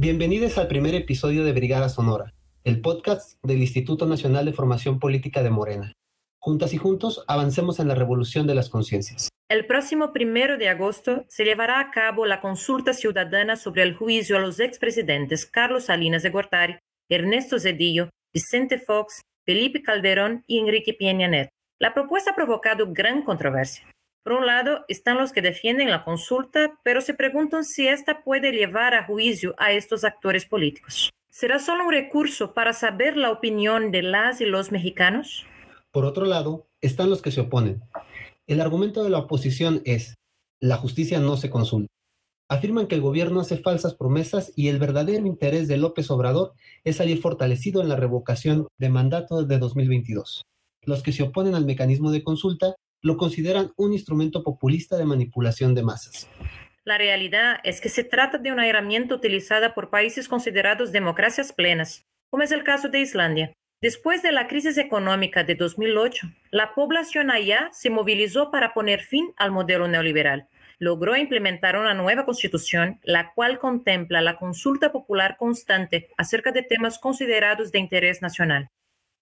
Bienvenidos 0.00 0.56
al 0.56 0.66
primer 0.66 0.94
episodio 0.94 1.44
de 1.44 1.52
Brigada 1.52 1.90
Sonora, 1.90 2.32
el 2.64 2.80
podcast 2.80 3.38
del 3.44 3.58
Instituto 3.58 4.06
Nacional 4.06 4.46
de 4.46 4.54
Formación 4.54 4.98
Política 4.98 5.42
de 5.42 5.50
Morena. 5.50 5.92
Juntas 6.38 6.72
y 6.72 6.78
juntos 6.78 7.22
avancemos 7.28 7.80
en 7.80 7.88
la 7.88 7.94
revolución 7.94 8.46
de 8.46 8.54
las 8.54 8.70
conciencias. 8.70 9.28
El 9.50 9.66
próximo 9.66 10.14
primero 10.14 10.56
de 10.56 10.70
agosto 10.70 11.26
se 11.28 11.44
llevará 11.44 11.80
a 11.80 11.90
cabo 11.90 12.24
la 12.24 12.40
consulta 12.40 12.94
ciudadana 12.94 13.56
sobre 13.56 13.82
el 13.82 13.94
juicio 13.94 14.38
a 14.38 14.40
los 14.40 14.58
expresidentes 14.58 15.44
Carlos 15.44 15.84
Salinas 15.84 16.22
de 16.22 16.30
Gortari, 16.30 16.78
Ernesto 17.10 17.60
Zedillo, 17.60 18.08
Vicente 18.32 18.78
Fox, 18.78 19.20
Felipe 19.44 19.82
Calderón 19.82 20.44
y 20.46 20.60
Enrique 20.60 20.96
Peña 20.98 21.28
Nieto. 21.28 21.50
La 21.78 21.92
propuesta 21.92 22.30
ha 22.30 22.34
provocado 22.34 22.90
gran 22.90 23.20
controversia. 23.20 23.84
Por 24.22 24.34
un 24.34 24.46
lado, 24.46 24.84
están 24.88 25.16
los 25.16 25.32
que 25.32 25.40
defienden 25.40 25.90
la 25.90 26.04
consulta, 26.04 26.78
pero 26.82 27.00
se 27.00 27.14
preguntan 27.14 27.64
si 27.64 27.88
esta 27.88 28.22
puede 28.22 28.52
llevar 28.52 28.92
a 28.94 29.06
juicio 29.06 29.54
a 29.56 29.72
estos 29.72 30.04
actores 30.04 30.44
políticos. 30.44 31.10
¿Será 31.30 31.58
solo 31.58 31.84
un 31.84 31.92
recurso 31.92 32.52
para 32.52 32.74
saber 32.74 33.16
la 33.16 33.30
opinión 33.30 33.90
de 33.90 34.02
las 34.02 34.42
y 34.42 34.44
los 34.44 34.72
mexicanos? 34.72 35.46
Por 35.90 36.04
otro 36.04 36.26
lado, 36.26 36.66
están 36.82 37.08
los 37.08 37.22
que 37.22 37.30
se 37.30 37.40
oponen. 37.40 37.82
El 38.46 38.60
argumento 38.60 39.02
de 39.02 39.10
la 39.10 39.18
oposición 39.18 39.80
es, 39.86 40.16
la 40.60 40.76
justicia 40.76 41.18
no 41.18 41.38
se 41.38 41.48
consulta. 41.48 41.90
Afirman 42.50 42.88
que 42.88 42.96
el 42.96 43.00
gobierno 43.00 43.40
hace 43.40 43.56
falsas 43.56 43.94
promesas 43.94 44.52
y 44.54 44.68
el 44.68 44.78
verdadero 44.78 45.24
interés 45.24 45.66
de 45.66 45.78
López 45.78 46.10
Obrador 46.10 46.52
es 46.84 46.96
salir 46.96 47.20
fortalecido 47.20 47.80
en 47.80 47.88
la 47.88 47.96
revocación 47.96 48.66
de 48.76 48.88
mandato 48.90 49.44
de 49.44 49.58
2022. 49.58 50.42
Los 50.82 51.02
que 51.02 51.12
se 51.12 51.22
oponen 51.22 51.54
al 51.54 51.64
mecanismo 51.64 52.10
de 52.10 52.22
consulta 52.22 52.74
lo 53.02 53.16
consideran 53.16 53.72
un 53.76 53.92
instrumento 53.92 54.42
populista 54.42 54.96
de 54.96 55.04
manipulación 55.04 55.74
de 55.74 55.82
masas. 55.82 56.28
La 56.84 56.98
realidad 56.98 57.60
es 57.62 57.80
que 57.80 57.88
se 57.88 58.04
trata 58.04 58.38
de 58.38 58.52
una 58.52 58.66
herramienta 58.66 59.14
utilizada 59.14 59.74
por 59.74 59.90
países 59.90 60.28
considerados 60.28 60.92
democracias 60.92 61.52
plenas, 61.52 62.06
como 62.30 62.42
es 62.42 62.52
el 62.52 62.64
caso 62.64 62.88
de 62.88 63.00
Islandia. 63.00 63.52
Después 63.82 64.22
de 64.22 64.32
la 64.32 64.46
crisis 64.46 64.76
económica 64.76 65.42
de 65.42 65.54
2008, 65.54 66.28
la 66.50 66.74
población 66.74 67.30
allá 67.30 67.70
se 67.72 67.88
movilizó 67.88 68.50
para 68.50 68.74
poner 68.74 69.00
fin 69.00 69.32
al 69.36 69.50
modelo 69.50 69.88
neoliberal. 69.88 70.48
Logró 70.78 71.16
implementar 71.16 71.76
una 71.76 71.94
nueva 71.94 72.24
constitución, 72.24 73.00
la 73.02 73.32
cual 73.32 73.58
contempla 73.58 74.20
la 74.20 74.36
consulta 74.36 74.92
popular 74.92 75.36
constante 75.38 76.08
acerca 76.18 76.52
de 76.52 76.62
temas 76.62 76.98
considerados 76.98 77.72
de 77.72 77.78
interés 77.78 78.20
nacional. 78.20 78.70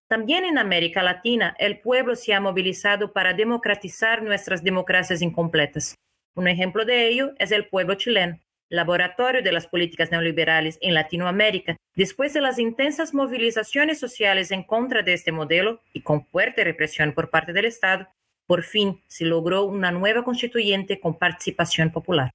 También 0.09 0.47
en 0.47 0.57
América 0.57 1.03
Latina, 1.03 1.55
el 1.59 1.81
pueblo 1.81 2.17
se 2.17 2.33
ha 2.33 2.41
movilizado 2.41 3.13
para 3.13 3.35
democratizar 3.35 4.23
nuestras 4.23 4.65
democracias 4.65 5.21
incompletas. 5.21 5.95
Un 6.35 6.49
ejemplo 6.49 6.87
de 6.87 7.09
ello 7.09 7.33
es 7.39 7.53
el 7.53 7.69
pueblo 7.69 7.95
chileno, 7.95 8.41
laboratorio 8.71 9.43
de 9.43 9.53
las 9.53 9.67
políticas 9.67 10.11
neoliberales 10.11 10.79
en 10.81 10.95
Latinoamérica. 10.95 11.77
Después 11.95 12.33
de 12.33 12.41
las 12.41 12.59
intensas 12.59 13.13
movilizaciones 13.13 14.01
sociales 14.01 14.51
en 14.51 14.63
contra 14.63 15.03
de 15.03 15.13
este 15.13 15.31
modelo 15.31 15.83
y 15.93 16.01
con 16.01 16.25
fuerte 16.25 16.65
represión 16.65 17.13
por 17.13 17.29
parte 17.29 17.53
del 17.53 17.67
Estado, 17.67 18.09
por 18.47 18.63
fin 18.63 19.03
se 19.09 19.27
logró 19.27 19.65
una 19.65 19.91
nueva 19.91 20.25
constituyente 20.25 21.01
con 21.01 21.19
participación 21.19 21.93
popular. 21.93 22.31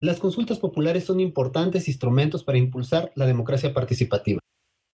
Las 0.00 0.20
consultas 0.20 0.60
populares 0.60 1.04
son 1.04 1.18
importantes 1.18 1.88
instrumentos 1.88 2.44
para 2.44 2.58
impulsar 2.58 3.10
la 3.16 3.26
democracia 3.26 3.74
participativa. 3.74 4.38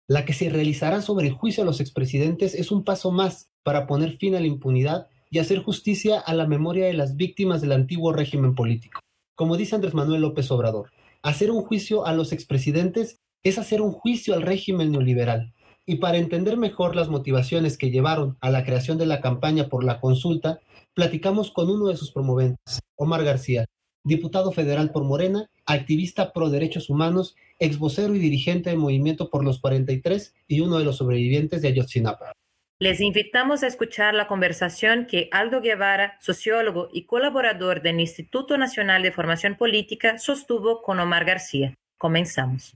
La 0.07 0.25
que 0.25 0.33
se 0.33 0.49
realizará 0.49 1.01
sobre 1.01 1.27
el 1.27 1.33
juicio 1.33 1.63
a 1.63 1.65
los 1.65 1.79
expresidentes 1.79 2.55
es 2.55 2.71
un 2.71 2.83
paso 2.83 3.11
más 3.11 3.51
para 3.63 3.87
poner 3.87 4.17
fin 4.17 4.35
a 4.35 4.41
la 4.41 4.47
impunidad 4.47 5.07
y 5.29 5.39
hacer 5.39 5.63
justicia 5.63 6.19
a 6.19 6.33
la 6.33 6.45
memoria 6.45 6.85
de 6.85 6.93
las 6.93 7.15
víctimas 7.15 7.61
del 7.61 7.71
antiguo 7.71 8.11
régimen 8.11 8.53
político. 8.53 8.99
Como 9.35 9.55
dice 9.55 9.75
Andrés 9.75 9.93
Manuel 9.93 10.21
López 10.21 10.51
Obrador, 10.51 10.91
hacer 11.21 11.51
un 11.51 11.63
juicio 11.63 12.05
a 12.05 12.13
los 12.13 12.33
expresidentes 12.33 13.19
es 13.43 13.57
hacer 13.57 13.81
un 13.81 13.91
juicio 13.91 14.33
al 14.33 14.41
régimen 14.41 14.91
neoliberal. 14.91 15.53
Y 15.85 15.95
para 15.95 16.17
entender 16.17 16.57
mejor 16.57 16.95
las 16.95 17.09
motivaciones 17.09 17.77
que 17.77 17.89
llevaron 17.89 18.37
a 18.41 18.49
la 18.49 18.63
creación 18.63 18.97
de 18.97 19.05
la 19.05 19.21
campaña 19.21 19.69
por 19.69 19.83
la 19.83 19.99
consulta, 19.99 20.59
platicamos 20.93 21.51
con 21.51 21.69
uno 21.69 21.87
de 21.87 21.97
sus 21.97 22.11
promoventes, 22.11 22.81
Omar 22.95 23.23
García, 23.23 23.65
diputado 24.03 24.51
federal 24.51 24.91
por 24.91 25.03
Morena, 25.03 25.49
activista 25.65 26.33
pro 26.33 26.49
derechos 26.49 26.89
humanos, 26.89 27.35
ex 27.59 27.77
vocero 27.77 28.15
y 28.15 28.19
dirigente 28.19 28.69
del 28.69 28.79
Movimiento 28.79 29.29
por 29.29 29.43
los 29.43 29.59
43 29.59 30.33
y 30.47 30.59
uno 30.61 30.77
de 30.77 30.85
los 30.85 30.97
sobrevivientes 30.97 31.61
de 31.61 31.69
Ayotzinapa. 31.69 32.33
Les 32.79 32.99
invitamos 32.99 33.63
a 33.63 33.67
escuchar 33.67 34.13
la 34.13 34.27
conversación 34.27 35.05
que 35.05 35.29
Aldo 35.31 35.61
Guevara, 35.61 36.17
sociólogo 36.19 36.89
y 36.91 37.05
colaborador 37.05 37.81
del 37.81 37.99
Instituto 37.99 38.57
Nacional 38.57 39.03
de 39.03 39.11
Formación 39.11 39.55
Política, 39.55 40.17
sostuvo 40.17 40.81
con 40.81 40.99
Omar 40.99 41.23
García. 41.23 41.75
Comenzamos. 41.97 42.75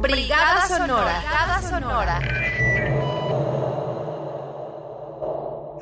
Brigada 0.00 0.66
Sonora. 0.66 1.18
Brigada 1.20 1.62
Sonora. 1.62 2.55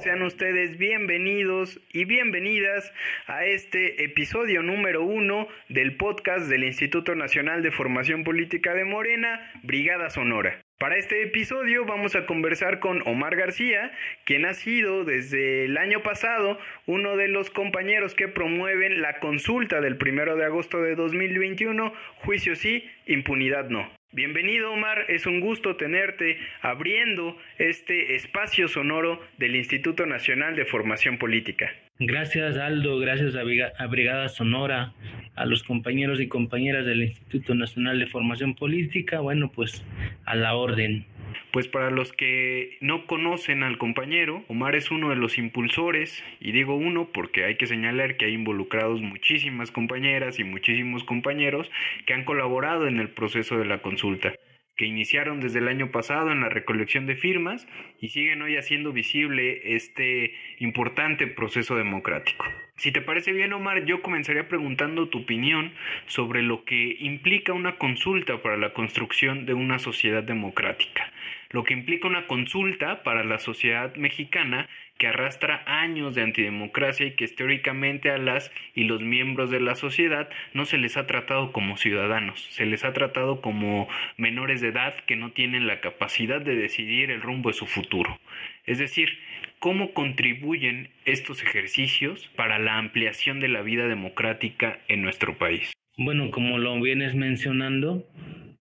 Sean 0.04 0.20
ustedes 0.20 0.76
bienvenidos 0.76 1.80
y 1.90 2.04
bienvenidas 2.04 2.92
a 3.26 3.46
este 3.46 4.04
episodio 4.04 4.62
número 4.62 5.02
uno 5.02 5.48
del 5.70 5.96
podcast 5.96 6.46
del 6.50 6.64
Instituto 6.64 7.14
Nacional 7.14 7.62
de 7.62 7.70
Formación 7.70 8.22
Política 8.22 8.74
de 8.74 8.84
Morena, 8.84 9.50
Brigada 9.62 10.10
Sonora. 10.10 10.60
Para 10.78 10.98
este 10.98 11.22
episodio 11.22 11.86
vamos 11.86 12.16
a 12.16 12.26
conversar 12.26 12.80
con 12.80 13.00
Omar 13.08 13.34
García, 13.34 13.92
quien 14.26 14.44
ha 14.44 14.52
sido 14.52 15.04
desde 15.04 15.64
el 15.64 15.78
año 15.78 16.02
pasado 16.02 16.58
uno 16.84 17.16
de 17.16 17.28
los 17.28 17.48
compañeros 17.48 18.14
que 18.14 18.28
promueven 18.28 19.00
la 19.00 19.20
consulta 19.20 19.80
del 19.80 19.96
primero 19.96 20.36
de 20.36 20.44
agosto 20.44 20.82
de 20.82 20.96
2021, 20.96 21.94
juicio 22.16 22.56
sí, 22.56 22.84
impunidad 23.06 23.70
no. 23.70 23.90
Bienvenido 24.14 24.70
Omar, 24.70 25.06
es 25.08 25.26
un 25.26 25.40
gusto 25.40 25.74
tenerte 25.74 26.38
abriendo 26.62 27.36
este 27.58 28.14
espacio 28.14 28.68
sonoro 28.68 29.20
del 29.38 29.56
Instituto 29.56 30.06
Nacional 30.06 30.54
de 30.54 30.64
Formación 30.64 31.18
Política. 31.18 31.72
Gracias 32.00 32.56
Aldo, 32.56 32.98
gracias 32.98 33.36
a 33.36 33.86
Brigada 33.86 34.28
Sonora, 34.28 34.92
a 35.36 35.46
los 35.46 35.62
compañeros 35.62 36.20
y 36.20 36.26
compañeras 36.26 36.84
del 36.84 37.04
Instituto 37.04 37.54
Nacional 37.54 38.00
de 38.00 38.08
Formación 38.08 38.56
Política, 38.56 39.20
bueno 39.20 39.52
pues 39.52 39.84
a 40.24 40.34
la 40.34 40.56
orden. 40.56 41.06
Pues 41.52 41.68
para 41.68 41.92
los 41.92 42.12
que 42.12 42.78
no 42.80 43.06
conocen 43.06 43.62
al 43.62 43.78
compañero, 43.78 44.42
Omar 44.48 44.74
es 44.74 44.90
uno 44.90 45.10
de 45.10 45.16
los 45.16 45.38
impulsores, 45.38 46.24
y 46.40 46.50
digo 46.50 46.74
uno 46.74 47.10
porque 47.14 47.44
hay 47.44 47.56
que 47.56 47.68
señalar 47.68 48.16
que 48.16 48.24
hay 48.24 48.32
involucrados 48.32 49.00
muchísimas 49.00 49.70
compañeras 49.70 50.40
y 50.40 50.44
muchísimos 50.44 51.04
compañeros 51.04 51.70
que 52.06 52.14
han 52.14 52.24
colaborado 52.24 52.88
en 52.88 52.98
el 52.98 53.08
proceso 53.08 53.56
de 53.56 53.66
la 53.66 53.82
consulta 53.82 54.32
que 54.76 54.86
iniciaron 54.86 55.40
desde 55.40 55.60
el 55.60 55.68
año 55.68 55.90
pasado 55.90 56.32
en 56.32 56.40
la 56.40 56.48
recolección 56.48 57.06
de 57.06 57.16
firmas 57.16 57.66
y 58.00 58.08
siguen 58.08 58.42
hoy 58.42 58.56
haciendo 58.56 58.92
visible 58.92 59.74
este 59.76 60.34
importante 60.58 61.26
proceso 61.26 61.76
democrático. 61.76 62.44
Si 62.76 62.90
te 62.90 63.00
parece 63.00 63.32
bien, 63.32 63.52
Omar, 63.52 63.84
yo 63.84 64.02
comenzaría 64.02 64.48
preguntando 64.48 65.08
tu 65.08 65.18
opinión 65.20 65.72
sobre 66.06 66.42
lo 66.42 66.64
que 66.64 66.96
implica 66.98 67.52
una 67.52 67.76
consulta 67.76 68.42
para 68.42 68.56
la 68.56 68.72
construcción 68.72 69.46
de 69.46 69.54
una 69.54 69.78
sociedad 69.78 70.24
democrática 70.24 71.12
lo 71.54 71.62
que 71.62 71.72
implica 71.72 72.08
una 72.08 72.26
consulta 72.26 73.04
para 73.04 73.22
la 73.22 73.38
sociedad 73.38 73.94
mexicana 73.94 74.68
que 74.98 75.08
arrastra 75.08 75.62
años 75.66 76.14
de 76.14 76.22
antidemocracia 76.22 77.06
y 77.06 77.14
que 77.14 77.24
históricamente 77.24 78.10
a 78.10 78.18
las 78.18 78.52
y 78.74 78.84
los 78.84 79.00
miembros 79.00 79.50
de 79.50 79.60
la 79.60 79.74
sociedad 79.74 80.28
no 80.52 80.64
se 80.64 80.78
les 80.78 80.96
ha 80.96 81.06
tratado 81.06 81.52
como 81.52 81.76
ciudadanos, 81.76 82.40
se 82.50 82.64
les 82.66 82.84
ha 82.84 82.92
tratado 82.92 83.40
como 83.40 83.88
menores 84.16 84.60
de 84.60 84.68
edad 84.68 84.94
que 85.06 85.16
no 85.16 85.32
tienen 85.32 85.66
la 85.66 85.80
capacidad 85.80 86.40
de 86.40 86.54
decidir 86.54 87.10
el 87.10 87.22
rumbo 87.22 87.50
de 87.50 87.54
su 87.54 87.66
futuro. 87.66 88.20
Es 88.66 88.78
decir, 88.78 89.18
¿cómo 89.58 89.92
contribuyen 89.92 90.90
estos 91.04 91.42
ejercicios 91.42 92.30
para 92.36 92.58
la 92.58 92.78
ampliación 92.78 93.40
de 93.40 93.48
la 93.48 93.62
vida 93.62 93.88
democrática 93.88 94.78
en 94.88 95.02
nuestro 95.02 95.36
país? 95.36 95.72
Bueno, 95.96 96.30
como 96.30 96.58
lo 96.58 96.80
vienes 96.80 97.14
mencionando, 97.14 98.04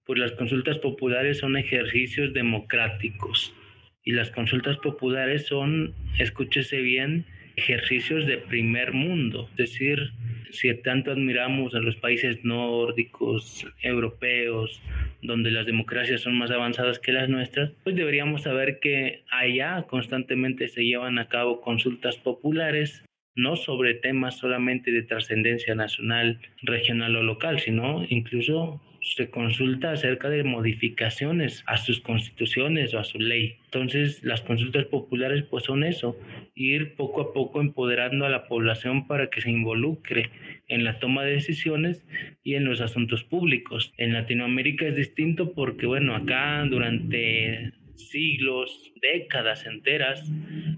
pues 0.06 0.20
las 0.20 0.32
consultas 0.34 0.80
populares 0.80 1.40
son 1.40 1.58
ejercicios 1.58 2.34
democráticos 2.34 3.56
y 4.04 4.12
las 4.12 4.32
consultas 4.32 4.78
populares 4.78 5.48
son, 5.48 5.94
escúchese 6.20 6.82
bien, 6.82 7.26
ejercicios 7.56 8.26
de 8.26 8.38
primer 8.38 8.94
mundo, 8.94 9.48
es 9.52 9.58
decir, 9.58 10.12
si 10.52 10.74
tanto 10.76 11.12
admiramos 11.12 11.74
a 11.76 11.80
los 11.80 11.96
países 11.96 12.44
nórdicos, 12.44 13.66
europeos, 13.82 14.82
donde 15.22 15.52
las 15.52 15.66
democracias 15.66 16.22
son 16.22 16.38
más 16.38 16.52
avanzadas 16.52 17.00
que 17.00 17.12
las 17.12 17.30
nuestras, 17.30 17.72
pues 17.84 17.96
deberíamos 17.96 18.44
saber 18.44 18.80
que 18.80 19.24
allá 19.32 19.84
constantemente 19.84 20.68
se 20.68 20.84
llevan 20.84 21.18
a 21.20 21.28
cabo 21.28 21.62
consultas 21.62 22.18
populares, 22.18 23.04
no 23.36 23.56
sobre 23.56 23.96
temas 23.96 24.38
solamente 24.38 24.92
de 24.92 25.04
trascendencia 25.04 25.76
nacional, 25.76 26.40
regional 26.62 27.16
o 27.16 27.24
local, 27.24 27.60
sino 27.60 28.06
incluso 28.10 28.82
se 29.04 29.30
consulta 29.30 29.92
acerca 29.92 30.30
de 30.30 30.46
modificaciones 30.46 31.64
a 31.68 31.76
sus 31.78 32.00
constituciones 32.00 32.94
o 32.94 33.00
a 33.00 33.04
su 33.04 33.20
ley. 33.20 33.58
Entonces, 33.66 34.24
las 34.24 34.42
consultas 34.42 34.86
populares 34.86 35.44
pues 35.44 35.66
son 35.66 35.84
eso, 35.84 36.18
ir 36.56 36.96
poco 36.96 37.22
a 37.22 37.34
poco 37.34 37.60
empoderando 37.60 38.26
a 38.26 38.30
la 38.30 38.48
población 38.48 39.06
para 39.06 39.30
que 39.30 39.42
se 39.42 39.52
involucre 39.52 40.30
en 40.70 40.86
la 40.86 41.00
toma 41.00 41.24
de 41.24 41.34
decisiones 41.34 42.06
y 42.44 42.56
en 42.56 42.64
los 42.64 42.80
asuntos 42.80 43.24
públicos. 43.26 43.94
En 43.98 44.14
Latinoamérica 44.14 44.88
es 44.88 44.96
distinto 44.96 45.54
porque, 45.54 45.86
bueno, 45.86 46.16
acá 46.16 46.66
durante 46.70 47.74
siglos, 47.96 48.92
décadas 49.02 49.66
enteras, 49.66 50.24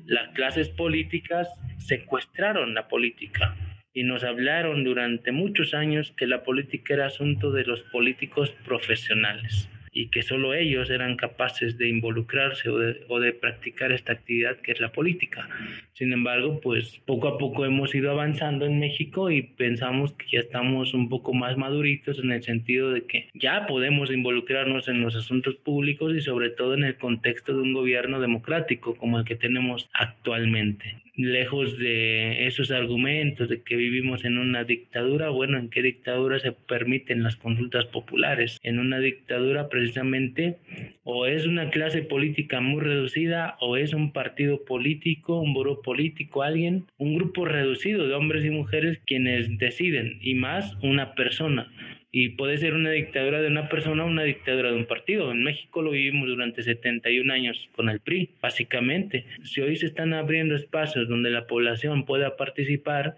las 0.05 0.33
clases 0.33 0.69
políticas 0.69 1.49
secuestraron 1.77 2.73
la 2.73 2.87
política 2.87 3.55
y 3.93 4.03
nos 4.03 4.23
hablaron 4.23 4.83
durante 4.83 5.31
muchos 5.31 5.73
años 5.73 6.13
que 6.17 6.27
la 6.27 6.43
política 6.43 6.93
era 6.93 7.07
asunto 7.07 7.51
de 7.51 7.63
los 7.63 7.81
políticos 7.83 8.51
profesionales 8.65 9.69
y 9.95 10.09
que 10.09 10.23
solo 10.23 10.53
ellos 10.53 10.89
eran 10.89 11.15
capaces 11.15 11.77
de 11.77 11.87
involucrarse 11.87 12.69
o 12.69 12.77
de, 12.77 13.05
o 13.07 13.21
de, 13.21 13.31
practicar 13.31 13.93
esta 13.93 14.11
actividad 14.11 14.57
que 14.57 14.73
es 14.73 14.81
la 14.81 14.91
política. 14.91 15.47
Sin 15.93 16.11
embargo, 16.11 16.59
pues 16.59 17.01
poco 17.05 17.29
a 17.29 17.37
poco 17.37 17.65
hemos 17.65 17.95
ido 17.95 18.11
avanzando 18.11 18.65
en 18.65 18.77
México 18.77 19.31
y 19.31 19.41
pensamos 19.41 20.11
que 20.11 20.25
ya 20.33 20.39
estamos 20.41 20.93
un 20.93 21.07
poco 21.07 21.33
más 21.33 21.55
maduritos 21.55 22.19
en 22.19 22.33
el 22.33 22.43
sentido 22.43 22.91
de 22.91 23.05
que 23.05 23.29
ya 23.33 23.65
podemos 23.67 24.11
involucrarnos 24.11 24.89
en 24.89 25.01
los 25.01 25.15
asuntos 25.15 25.55
públicos 25.55 26.13
y 26.13 26.19
sobre 26.19 26.49
todo 26.49 26.73
en 26.73 26.83
el 26.83 26.97
contexto 26.97 27.55
de 27.55 27.61
un 27.61 27.73
gobierno 27.73 28.19
democrático 28.19 28.95
como 28.95 29.19
el 29.19 29.25
que 29.25 29.37
tenemos 29.37 29.89
actualmente 29.93 31.04
lejos 31.15 31.77
de 31.77 32.47
esos 32.47 32.71
argumentos 32.71 33.49
de 33.49 33.61
que 33.61 33.75
vivimos 33.75 34.25
en 34.25 34.37
una 34.37 34.63
dictadura, 34.63 35.29
bueno, 35.29 35.57
¿en 35.57 35.69
qué 35.69 35.81
dictadura 35.81 36.39
se 36.39 36.51
permiten 36.51 37.23
las 37.23 37.35
consultas 37.35 37.85
populares? 37.85 38.59
En 38.63 38.79
una 38.79 38.99
dictadura 38.99 39.69
precisamente 39.69 40.57
o 41.03 41.25
es 41.25 41.45
una 41.45 41.69
clase 41.69 42.01
política 42.01 42.61
muy 42.61 42.81
reducida 42.81 43.57
o 43.59 43.77
es 43.77 43.93
un 43.93 44.11
partido 44.11 44.65
político, 44.65 45.39
un 45.39 45.53
buró 45.53 45.81
político, 45.81 46.43
alguien, 46.43 46.85
un 46.97 47.15
grupo 47.15 47.45
reducido 47.45 48.07
de 48.07 48.13
hombres 48.13 48.43
y 48.45 48.49
mujeres 48.49 48.99
quienes 49.05 49.57
deciden 49.57 50.19
y 50.21 50.35
más 50.35 50.75
una 50.81 51.15
persona 51.15 51.71
y 52.17 52.29
puede 52.29 52.57
ser 52.57 52.75
una 52.75 52.91
dictadura 52.91 53.41
de 53.41 53.49
una 53.49 53.67
persona 53.67 54.05
una 54.05 54.23
dictadura 54.23 54.71
de 54.71 54.77
un 54.77 54.85
partido. 54.85 55.33
En 55.33 55.43
México 55.43 55.81
lo 55.81 55.91
vivimos 55.91 56.29
durante 56.29 56.63
71 56.63 57.33
años 57.33 57.67
con 57.75 57.89
el 57.89 57.99
PRI, 57.99 58.29
básicamente. 58.41 59.25
Si 59.43 59.59
hoy 59.59 59.75
se 59.75 59.87
están 59.87 60.13
abriendo 60.13 60.55
espacios 60.55 61.09
donde 61.09 61.29
la 61.29 61.45
población 61.45 62.05
pueda 62.05 62.37
participar, 62.37 63.17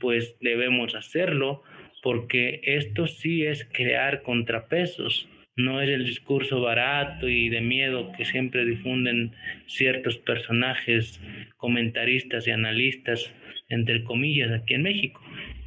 pues 0.00 0.34
debemos 0.40 0.94
hacerlo, 0.94 1.62
porque 2.02 2.62
esto 2.64 3.06
sí 3.06 3.44
es 3.44 3.68
crear 3.70 4.22
contrapesos. 4.22 5.28
No 5.54 5.82
es 5.82 5.90
el 5.90 6.06
discurso 6.06 6.62
barato 6.62 7.28
y 7.28 7.50
de 7.50 7.60
miedo 7.60 8.12
que 8.16 8.24
siempre 8.24 8.64
difunden 8.64 9.32
ciertos 9.66 10.16
personajes, 10.16 11.20
comentaristas 11.58 12.48
y 12.48 12.52
analistas, 12.52 13.30
entre 13.68 14.04
comillas, 14.04 14.52
aquí 14.52 14.72
en 14.72 14.84
México. 14.84 15.20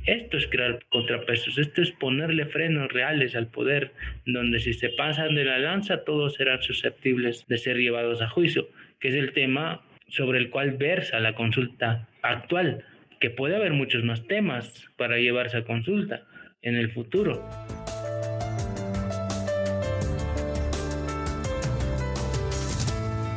Esto 0.06 0.38
es 0.38 0.48
crear 0.48 0.80
contrapesos, 0.89 1.59
esto 1.59 1.83
es 1.83 1.92
ponerle 1.92 2.48
frenos 2.48 2.92
reales 2.92 3.36
al 3.36 3.48
poder, 3.48 3.92
donde 4.25 4.59
si 4.59 4.74
se 4.74 4.89
pasan 4.89 5.36
de 5.36 5.45
la 5.45 5.59
lanza 5.59 6.03
todos 6.03 6.33
serán 6.33 6.59
susceptibles 6.63 7.45
de 7.48 7.59
ser 7.59 7.77
llevados 7.77 8.19
a 8.24 8.27
juicio, 8.27 8.68
que 9.00 9.09
es 9.09 9.15
el 9.15 9.31
tema 9.33 9.83
sobre 10.07 10.39
el 10.39 10.50
cual 10.50 10.71
versa 10.71 11.19
la 11.19 11.36
consulta 11.36 12.07
actual, 12.24 12.83
que 13.19 13.30
puede 13.30 13.56
haber 13.56 13.74
muchos 13.74 14.03
más 14.03 14.25
temas 14.25 14.89
para 14.98 15.18
llevarse 15.18 15.57
a 15.57 15.65
consulta 15.65 16.24
en 16.63 16.75
el 16.75 16.92
futuro. 16.92 17.47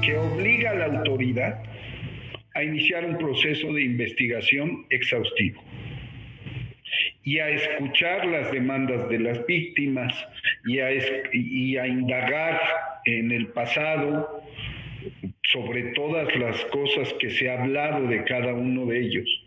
que 0.01 0.19
obliga 0.19 0.73
a 0.73 0.75
la 0.75 0.85
autoridad 0.99 1.63
a 2.55 2.63
iniciar 2.63 3.07
un 3.07 3.17
proceso 3.17 3.73
de 3.73 3.85
investigación 3.85 4.85
exhaustivo 4.91 5.65
y 7.25 7.39
a 7.39 7.49
escuchar 7.49 8.27
las 8.27 8.53
demandas 8.53 9.09
de 9.09 9.19
las 9.19 9.47
víctimas 9.47 10.15
y 10.67 10.79
a, 10.79 11.87
indagar 11.87 12.61
en 13.07 13.33
el 13.33 13.47
pasado 13.49 14.43
sobre 15.43 15.93
todas 15.95 16.35
las 16.37 16.63
cosas 16.67 17.13
que 17.15 17.31
se 17.31 17.49
ha 17.49 17.63
hablado 17.63 18.07
de 18.07 18.25
cada 18.25 18.53
uno 18.53 18.85
de 18.87 19.01
ellos. 19.01 19.45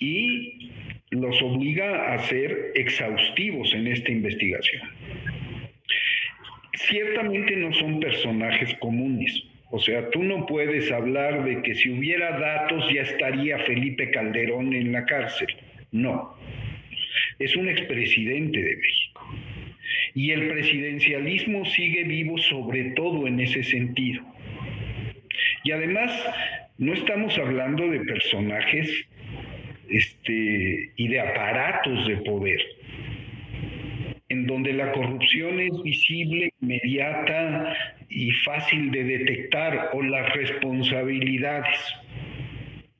Y 0.00 0.70
los 1.10 1.40
obliga 1.42 2.14
a 2.14 2.18
ser 2.18 2.72
exhaustivos 2.74 3.72
en 3.74 3.86
esta 3.86 4.10
investigación. 4.10 4.82
Ciertamente 6.74 7.54
no 7.56 7.72
son 7.74 8.00
personajes 8.00 8.74
comunes. 8.80 9.44
O 9.70 9.78
sea, 9.78 10.10
tú 10.10 10.22
no 10.22 10.46
puedes 10.46 10.90
hablar 10.90 11.44
de 11.44 11.62
que 11.62 11.74
si 11.74 11.90
hubiera 11.90 12.38
datos 12.38 12.92
ya 12.92 13.02
estaría 13.02 13.58
Felipe 13.60 14.10
Calderón 14.10 14.74
en 14.74 14.90
la 14.90 15.04
cárcel. 15.04 15.48
No 15.92 16.41
es 17.44 17.56
un 17.56 17.68
expresidente 17.68 18.62
de 18.62 18.76
México. 18.76 19.28
Y 20.14 20.30
el 20.30 20.48
presidencialismo 20.48 21.64
sigue 21.64 22.04
vivo 22.04 22.38
sobre 22.38 22.90
todo 22.92 23.26
en 23.26 23.40
ese 23.40 23.62
sentido. 23.62 24.22
Y 25.64 25.72
además, 25.72 26.12
no 26.78 26.92
estamos 26.92 27.36
hablando 27.38 27.88
de 27.88 28.00
personajes 28.00 29.06
este, 29.88 30.92
y 30.96 31.08
de 31.08 31.20
aparatos 31.20 32.06
de 32.06 32.16
poder, 32.18 32.60
en 34.28 34.46
donde 34.46 34.72
la 34.72 34.92
corrupción 34.92 35.60
es 35.60 35.82
visible, 35.82 36.52
inmediata 36.60 37.76
y 38.08 38.30
fácil 38.30 38.90
de 38.90 39.04
detectar, 39.04 39.90
o 39.92 40.02
las 40.02 40.32
responsabilidades. 40.34 41.78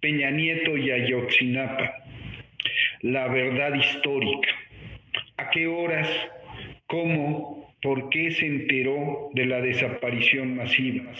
Peña 0.00 0.30
Nieto 0.30 0.76
y 0.76 0.90
Ayotzinapa 0.90 2.01
la 3.02 3.26
verdad 3.28 3.74
histórica. 3.74 4.48
¿A 5.36 5.50
qué 5.50 5.66
horas? 5.66 6.08
¿Cómo? 6.86 7.74
¿Por 7.82 8.08
qué 8.10 8.30
se 8.30 8.46
enteró 8.46 9.30
de 9.34 9.44
la 9.44 9.60
desaparición 9.60 10.56
masiva? 10.56 11.10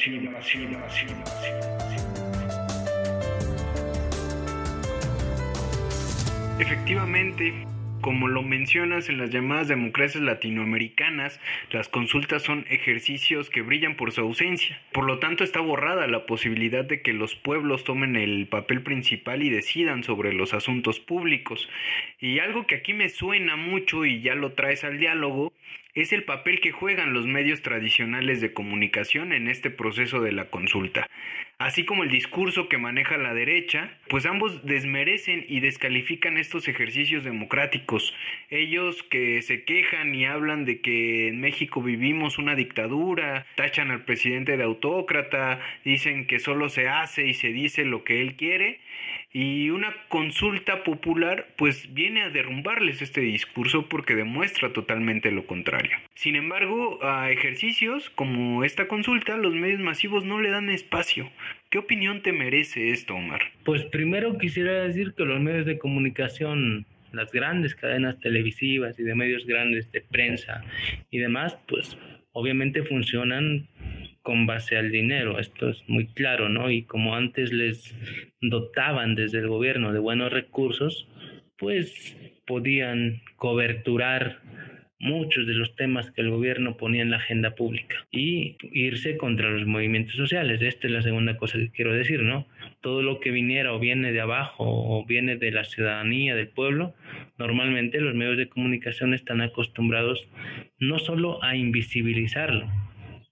Efectivamente, 6.60 7.52
como 8.02 8.28
lo 8.28 8.42
mencionas 8.42 9.08
en 9.08 9.16
las 9.16 9.30
llamadas 9.30 9.68
democracias 9.68 10.22
latinoamericanas, 10.22 11.40
las 11.70 11.88
consultas 11.88 12.42
son 12.42 12.66
ejercicios 12.68 13.48
que 13.48 13.62
brillan 13.62 13.96
por 13.96 14.12
su 14.12 14.20
ausencia. 14.20 14.82
Por 14.92 15.04
lo 15.06 15.20
tanto, 15.20 15.44
está 15.44 15.60
borrada 15.60 16.06
la 16.08 16.26
posibilidad 16.26 16.84
de 16.84 17.00
que 17.00 17.12
los 17.12 17.36
pueblos 17.36 17.84
tomen 17.84 18.16
el 18.16 18.48
papel 18.48 18.82
principal 18.82 19.42
y 19.42 19.50
decidan 19.50 20.02
sobre 20.02 20.32
los 20.32 20.52
asuntos 20.52 21.00
públicos. 21.00 21.68
Y 22.18 22.40
algo 22.40 22.66
que 22.66 22.74
aquí 22.74 22.92
me 22.92 23.08
suena 23.08 23.56
mucho 23.56 24.04
y 24.04 24.20
ya 24.20 24.34
lo 24.34 24.52
traes 24.52 24.84
al 24.84 24.98
diálogo 24.98 25.52
es 25.94 26.12
el 26.12 26.24
papel 26.24 26.60
que 26.60 26.72
juegan 26.72 27.12
los 27.12 27.26
medios 27.26 27.62
tradicionales 27.62 28.40
de 28.40 28.52
comunicación 28.52 29.32
en 29.32 29.46
este 29.46 29.70
proceso 29.70 30.20
de 30.20 30.32
la 30.32 30.46
consulta. 30.46 31.06
Así 31.62 31.84
como 31.84 32.02
el 32.02 32.10
discurso 32.10 32.68
que 32.68 32.76
maneja 32.76 33.16
la 33.18 33.34
derecha, 33.34 33.96
pues 34.08 34.26
ambos 34.26 34.66
desmerecen 34.66 35.44
y 35.48 35.60
descalifican 35.60 36.36
estos 36.36 36.66
ejercicios 36.66 37.22
democráticos. 37.22 38.12
Ellos 38.50 39.04
que 39.04 39.40
se 39.42 39.62
quejan 39.62 40.12
y 40.12 40.24
hablan 40.24 40.64
de 40.64 40.80
que 40.80 41.28
en 41.28 41.40
México 41.40 41.80
vivimos 41.80 42.38
una 42.38 42.56
dictadura, 42.56 43.46
tachan 43.54 43.92
al 43.92 44.04
presidente 44.04 44.56
de 44.56 44.64
autócrata, 44.64 45.60
dicen 45.84 46.26
que 46.26 46.40
solo 46.40 46.68
se 46.68 46.88
hace 46.88 47.28
y 47.28 47.34
se 47.34 47.52
dice 47.52 47.84
lo 47.84 48.02
que 48.02 48.20
él 48.22 48.34
quiere, 48.34 48.80
y 49.32 49.70
una 49.70 49.94
consulta 50.08 50.84
popular 50.84 51.48
pues 51.56 51.92
viene 51.94 52.22
a 52.22 52.30
derrumbarles 52.30 53.00
este 53.00 53.20
discurso 53.20 53.88
porque 53.88 54.14
demuestra 54.14 54.72
totalmente 54.72 55.30
lo 55.30 55.46
contrario. 55.46 55.96
Sin 56.14 56.36
embargo, 56.36 57.02
a 57.02 57.30
ejercicios 57.30 58.10
como 58.10 58.64
esta 58.64 58.88
consulta 58.88 59.36
los 59.36 59.54
medios 59.54 59.80
masivos 59.80 60.24
no 60.24 60.40
le 60.40 60.50
dan 60.50 60.68
espacio. 60.68 61.30
¿Qué 61.70 61.78
opinión 61.78 62.22
te 62.22 62.32
merece 62.32 62.90
esto, 62.90 63.14
Omar? 63.14 63.40
Pues 63.64 63.84
primero 63.84 64.36
quisiera 64.36 64.82
decir 64.82 65.14
que 65.16 65.24
los 65.24 65.40
medios 65.40 65.64
de 65.64 65.78
comunicación 65.78 66.86
las 67.12 67.30
grandes 67.30 67.74
cadenas 67.74 68.18
televisivas 68.20 68.98
y 68.98 69.02
de 69.02 69.14
medios 69.14 69.46
grandes 69.46 69.90
de 69.92 70.00
prensa 70.00 70.62
y 71.10 71.18
demás, 71.18 71.56
pues 71.68 71.96
obviamente 72.32 72.82
funcionan 72.82 73.68
con 74.22 74.46
base 74.46 74.76
al 74.76 74.90
dinero, 74.90 75.38
esto 75.38 75.68
es 75.68 75.82
muy 75.88 76.06
claro, 76.06 76.48
¿no? 76.48 76.70
Y 76.70 76.82
como 76.82 77.16
antes 77.16 77.52
les 77.52 77.94
dotaban 78.40 79.14
desde 79.14 79.38
el 79.38 79.48
gobierno 79.48 79.92
de 79.92 79.98
buenos 79.98 80.32
recursos, 80.32 81.08
pues 81.58 82.16
podían 82.46 83.22
coberturar 83.36 84.40
muchos 85.02 85.48
de 85.48 85.54
los 85.54 85.74
temas 85.74 86.12
que 86.12 86.20
el 86.20 86.30
gobierno 86.30 86.76
ponía 86.76 87.02
en 87.02 87.10
la 87.10 87.16
agenda 87.16 87.56
pública 87.56 88.06
y 88.12 88.56
irse 88.72 89.16
contra 89.16 89.50
los 89.50 89.66
movimientos 89.66 90.14
sociales. 90.14 90.62
Esta 90.62 90.86
es 90.86 90.92
la 90.92 91.02
segunda 91.02 91.36
cosa 91.36 91.58
que 91.58 91.70
quiero 91.70 91.92
decir, 91.92 92.22
¿no? 92.22 92.46
Todo 92.80 93.02
lo 93.02 93.18
que 93.18 93.32
viniera 93.32 93.74
o 93.74 93.80
viene 93.80 94.12
de 94.12 94.20
abajo 94.20 94.64
o 94.64 95.04
viene 95.04 95.36
de 95.36 95.50
la 95.50 95.64
ciudadanía, 95.64 96.36
del 96.36 96.48
pueblo, 96.48 96.94
normalmente 97.36 98.00
los 98.00 98.14
medios 98.14 98.36
de 98.36 98.48
comunicación 98.48 99.12
están 99.12 99.40
acostumbrados 99.40 100.28
no 100.78 101.00
solo 101.00 101.42
a 101.42 101.56
invisibilizarlo, 101.56 102.68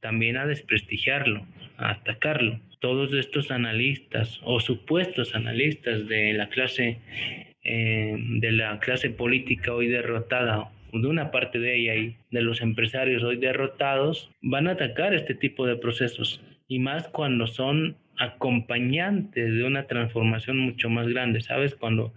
también 0.01 0.37
a 0.37 0.47
desprestigiarlo, 0.47 1.47
a 1.77 1.91
atacarlo. 1.91 2.61
Todos 2.81 3.13
estos 3.13 3.51
analistas 3.51 4.41
o 4.43 4.61
supuestos 4.61 5.35
analistas 5.35 6.09
de 6.09 6.33
la 6.33 6.49
clase 6.49 6.99
eh, 7.63 8.17
de 8.19 8.53
la 8.53 8.79
clase 8.81 9.11
política 9.11 9.75
hoy 9.75 9.89
derrotada 9.89 10.71
de 10.93 11.07
una 11.07 11.31
parte 11.31 11.59
de 11.59 11.77
ella 11.77 11.95
y 11.95 12.17
de 12.31 12.41
los 12.41 12.63
empresarios 12.63 13.23
hoy 13.23 13.37
derrotados 13.37 14.31
van 14.41 14.67
a 14.67 14.73
atacar 14.73 15.15
este 15.15 15.35
tipo 15.35 15.67
de 15.67 15.77
procesos 15.77 16.41
y 16.69 16.79
más 16.79 17.09
cuando 17.09 17.47
son 17.47 17.97
acompañantes 18.21 19.55
de 19.55 19.65
una 19.65 19.87
transformación 19.87 20.59
mucho 20.59 20.91
más 20.91 21.09
grande, 21.09 21.41
¿sabes? 21.41 21.75
Cuando 21.75 22.13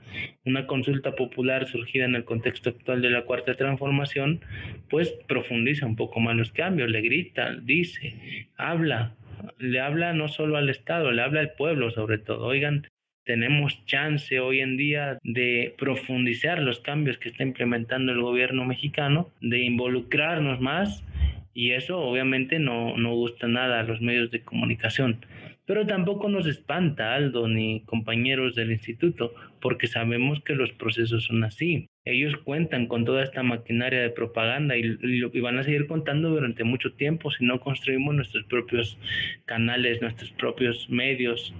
una 0.46 0.68
consulta 0.68 1.16
popular 1.16 1.66
surgida 1.66 2.04
en 2.04 2.16
el 2.16 2.26
contexto 2.26 2.72
actual 2.72 3.02
de 3.02 3.10
la 3.10 3.24
cuarta 3.24 3.56
transformación, 3.56 4.42
pues 4.90 5.12
profundiza 5.30 5.86
un 5.86 5.96
poco 5.96 6.20
más 6.20 6.36
los 6.36 6.52
cambios, 6.52 6.92
le 6.92 7.02
grita, 7.02 7.56
dice, 7.56 8.48
habla, 8.58 9.16
le 9.60 9.80
habla 9.80 10.12
no 10.12 10.28
solo 10.28 10.58
al 10.58 10.70
Estado, 10.70 11.10
le 11.14 11.22
habla 11.22 11.40
al 11.40 11.54
pueblo 11.54 11.90
sobre 11.90 12.18
todo. 12.18 12.48
Oigan, 12.48 12.86
tenemos 13.24 13.86
chance 13.86 14.42
hoy 14.42 14.60
en 14.60 14.76
día 14.76 15.18
de 15.24 15.74
profundizar 15.78 16.60
los 16.60 16.82
cambios 16.82 17.18
que 17.18 17.30
está 17.30 17.44
implementando 17.44 18.12
el 18.12 18.22
gobierno 18.22 18.66
mexicano, 18.66 19.30
de 19.40 19.64
involucrarnos 19.64 20.60
más 20.60 21.06
y 21.54 21.72
eso 21.72 22.00
obviamente 22.00 22.60
no, 22.60 22.98
no 22.98 23.14
gusta 23.14 23.48
nada 23.48 23.80
a 23.80 23.84
los 23.84 24.02
medios 24.02 24.32
de 24.32 24.42
comunicación. 24.42 25.26
Pero 25.66 25.88
tampoco 25.88 26.28
nos 26.28 26.46
espanta 26.46 27.16
Aldo 27.16 27.48
ni 27.48 27.82
compañeros 27.86 28.54
del 28.56 28.72
instituto, 28.72 29.34
porque 29.62 29.88
sabemos 29.88 30.42
que 30.42 30.56
los 30.56 30.74
procesos 30.74 31.24
son 31.26 31.44
así. 31.46 31.88
Ellos 32.06 32.36
cuentan 32.44 32.88
con 32.88 33.06
toda 33.06 33.24
esta 33.24 33.44
maquinaria 33.44 34.02
de 34.02 34.10
propaganda 34.10 34.76
y, 34.76 34.98
y, 35.02 35.40
van 35.40 35.58
a 35.58 35.64
seguir 35.64 35.88
contando 35.88 36.32
durante 36.32 36.66
mucho 36.66 36.92
tiempo 36.94 37.32
si 37.32 37.46
no 37.46 37.62
construimos 37.62 38.14
nuestros 38.14 38.44
propios 38.46 38.98
canales, 39.46 40.02
nuestros 40.02 40.32
propios 40.32 40.90
medios 40.90 41.54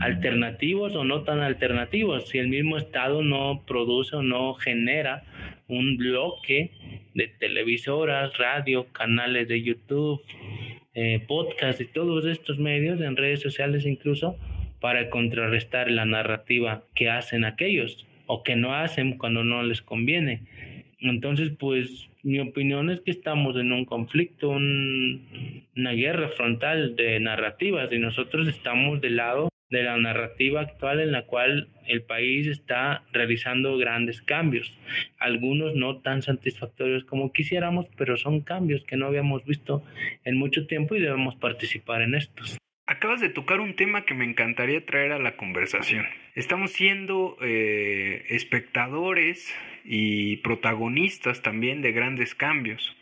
alternativos 0.00 0.96
o 0.96 1.04
no 1.04 1.22
tan 1.22 1.40
alternativos. 1.40 2.28
Si 2.28 2.38
el 2.38 2.48
mismo 2.48 2.76
Estado 2.76 3.22
no 3.22 3.62
produce 3.68 4.16
o 4.16 4.22
no 4.22 4.54
genera 4.54 5.22
un 5.68 5.96
bloque 5.96 6.72
de 7.14 7.28
televisoras, 7.28 8.36
radio, 8.36 8.86
canales 8.92 9.46
de 9.46 9.62
YouTube, 9.62 10.20
eh, 10.94 11.24
podcast 11.26 11.80
y 11.80 11.86
todos 11.86 12.24
estos 12.26 12.58
medios, 12.58 13.00
en 13.00 13.16
redes 13.16 13.40
sociales 13.40 13.86
incluso, 13.86 14.36
para 14.80 15.10
contrarrestar 15.10 15.90
la 15.90 16.04
narrativa 16.04 16.84
que 16.94 17.10
hacen 17.10 17.44
aquellos 17.44 18.06
o 18.26 18.42
que 18.42 18.56
no 18.56 18.74
hacen 18.74 19.18
cuando 19.18 19.44
no 19.44 19.62
les 19.62 19.82
conviene. 19.82 20.42
Entonces, 21.00 21.52
pues 21.58 22.08
mi 22.22 22.40
opinión 22.40 22.90
es 22.90 23.00
que 23.00 23.10
estamos 23.10 23.56
en 23.56 23.72
un 23.72 23.84
conflicto, 23.84 24.50
una 24.50 25.92
guerra 25.92 26.28
frontal 26.30 26.96
de 26.96 27.20
narrativas 27.20 27.92
y 27.92 27.98
nosotros 27.98 28.48
estamos 28.48 29.00
del 29.00 29.16
lado 29.16 29.48
de 29.74 29.82
la 29.82 29.98
narrativa 29.98 30.62
actual 30.62 31.00
en 31.00 31.12
la 31.12 31.26
cual 31.26 31.68
el 31.86 32.02
país 32.02 32.46
está 32.46 33.02
realizando 33.12 33.76
grandes 33.76 34.22
cambios, 34.22 34.78
algunos 35.18 35.74
no 35.74 36.00
tan 36.00 36.22
satisfactorios 36.22 37.04
como 37.04 37.32
quisiéramos, 37.32 37.86
pero 37.96 38.16
son 38.16 38.40
cambios 38.40 38.84
que 38.84 38.96
no 38.96 39.06
habíamos 39.06 39.44
visto 39.44 39.84
en 40.24 40.38
mucho 40.38 40.66
tiempo 40.66 40.94
y 40.94 41.00
debemos 41.00 41.36
participar 41.36 42.02
en 42.02 42.14
estos. 42.14 42.56
Acabas 42.86 43.20
de 43.20 43.30
tocar 43.30 43.60
un 43.60 43.76
tema 43.76 44.04
que 44.04 44.14
me 44.14 44.24
encantaría 44.24 44.84
traer 44.84 45.12
a 45.12 45.18
la 45.18 45.36
conversación. 45.36 46.04
Estamos 46.34 46.72
siendo 46.72 47.36
eh, 47.40 48.24
espectadores 48.28 49.54
y 49.84 50.36
protagonistas 50.38 51.42
también 51.42 51.80
de 51.80 51.92
grandes 51.92 52.34
cambios. 52.34 52.94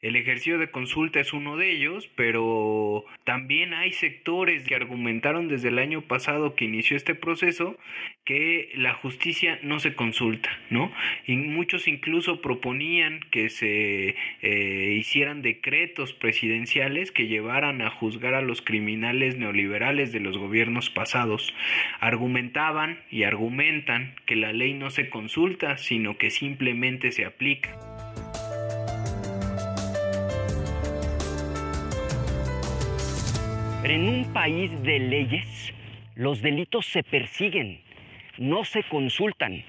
El 0.00 0.14
ejercicio 0.14 0.58
de 0.58 0.70
consulta 0.70 1.18
es 1.18 1.32
uno 1.32 1.56
de 1.56 1.72
ellos, 1.72 2.08
pero 2.14 3.04
también 3.24 3.74
hay 3.74 3.92
sectores 3.92 4.62
que 4.62 4.76
argumentaron 4.76 5.48
desde 5.48 5.70
el 5.70 5.80
año 5.80 6.02
pasado 6.02 6.54
que 6.54 6.66
inició 6.66 6.96
este 6.96 7.16
proceso 7.16 7.76
que 8.24 8.70
la 8.76 8.94
justicia 8.94 9.58
no 9.64 9.80
se 9.80 9.96
consulta, 9.96 10.50
¿no? 10.70 10.92
Y 11.26 11.34
muchos 11.34 11.88
incluso 11.88 12.40
proponían 12.40 13.18
que 13.32 13.48
se 13.48 14.14
eh, 14.40 14.94
hicieran 14.96 15.42
decretos 15.42 16.12
presidenciales 16.12 17.10
que 17.10 17.26
llevaran 17.26 17.82
a 17.82 17.90
juzgar 17.90 18.34
a 18.34 18.42
los 18.42 18.62
criminales 18.62 19.36
neoliberales 19.36 20.12
de 20.12 20.20
los 20.20 20.38
gobiernos 20.38 20.90
pasados. 20.90 21.52
Argumentaban 21.98 23.00
y 23.10 23.24
argumentan 23.24 24.14
que 24.26 24.36
la 24.36 24.52
ley 24.52 24.74
no 24.74 24.90
se 24.90 25.10
consulta, 25.10 25.76
sino 25.76 26.18
que 26.18 26.30
simplemente 26.30 27.10
se 27.10 27.24
aplica. 27.24 27.87
En 33.88 34.08
un 34.08 34.32
país 34.32 34.70
de 34.82 34.98
leyes, 34.98 35.72
los 36.14 36.42
delitos 36.42 36.86
se 36.86 37.02
persiguen, 37.02 37.80
no 38.36 38.64
se 38.64 38.82
consultan. 38.82 39.64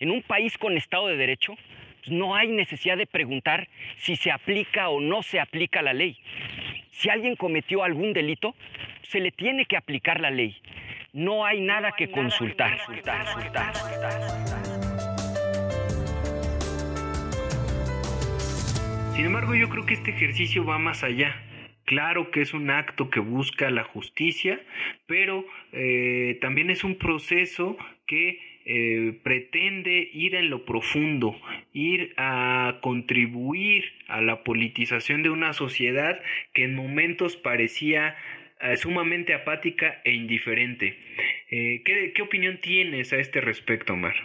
En 0.00 0.10
un 0.10 0.22
país 0.22 0.58
con 0.58 0.76
Estado 0.76 1.06
de 1.06 1.16
Derecho, 1.16 1.54
pues, 2.00 2.10
no 2.10 2.34
hay 2.34 2.48
necesidad 2.48 2.96
de 2.96 3.06
preguntar 3.06 3.68
si 3.96 4.16
se 4.16 4.30
aplica 4.30 4.88
o 4.88 5.00
no 5.00 5.22
se 5.22 5.38
aplica 5.38 5.80
la 5.82 5.92
ley. 5.92 6.18
Si 6.90 7.08
alguien 7.08 7.36
cometió 7.36 7.84
algún 7.84 8.12
delito, 8.12 8.54
se 9.02 9.20
le 9.20 9.30
tiene 9.30 9.66
que 9.66 9.76
aplicar 9.76 10.20
la 10.20 10.30
ley. 10.30 10.56
No 11.12 11.44
hay 11.44 11.60
nada 11.60 11.92
que 11.92 12.10
consultar. 12.10 12.78
Sin 19.14 19.24
embargo, 19.24 19.54
yo 19.54 19.68
creo 19.68 19.86
que 19.86 19.94
este 19.94 20.10
ejercicio 20.10 20.64
va 20.64 20.78
más 20.78 21.02
allá. 21.04 21.34
Claro 21.86 22.32
que 22.32 22.40
es 22.40 22.52
un 22.52 22.68
acto 22.68 23.10
que 23.10 23.20
busca 23.20 23.70
la 23.70 23.84
justicia, 23.84 24.60
pero 25.06 25.46
eh, 25.72 26.36
también 26.40 26.68
es 26.68 26.82
un 26.82 26.98
proceso 26.98 27.78
que 28.08 28.40
eh, 28.64 29.20
pretende 29.22 30.10
ir 30.12 30.34
en 30.34 30.50
lo 30.50 30.64
profundo, 30.64 31.40
ir 31.72 32.12
a 32.16 32.80
contribuir 32.82 33.84
a 34.08 34.20
la 34.20 34.42
politización 34.42 35.22
de 35.22 35.30
una 35.30 35.52
sociedad 35.52 36.20
que 36.52 36.64
en 36.64 36.74
momentos 36.74 37.36
parecía 37.36 38.16
eh, 38.60 38.76
sumamente 38.76 39.32
apática 39.32 40.00
e 40.04 40.10
indiferente. 40.12 40.98
¿qué, 41.48 42.12
¿Qué 42.12 42.22
opinión 42.22 42.58
tienes 42.60 43.12
a 43.12 43.18
este 43.18 43.40
respecto, 43.40 43.92
Omar? 43.92 44.16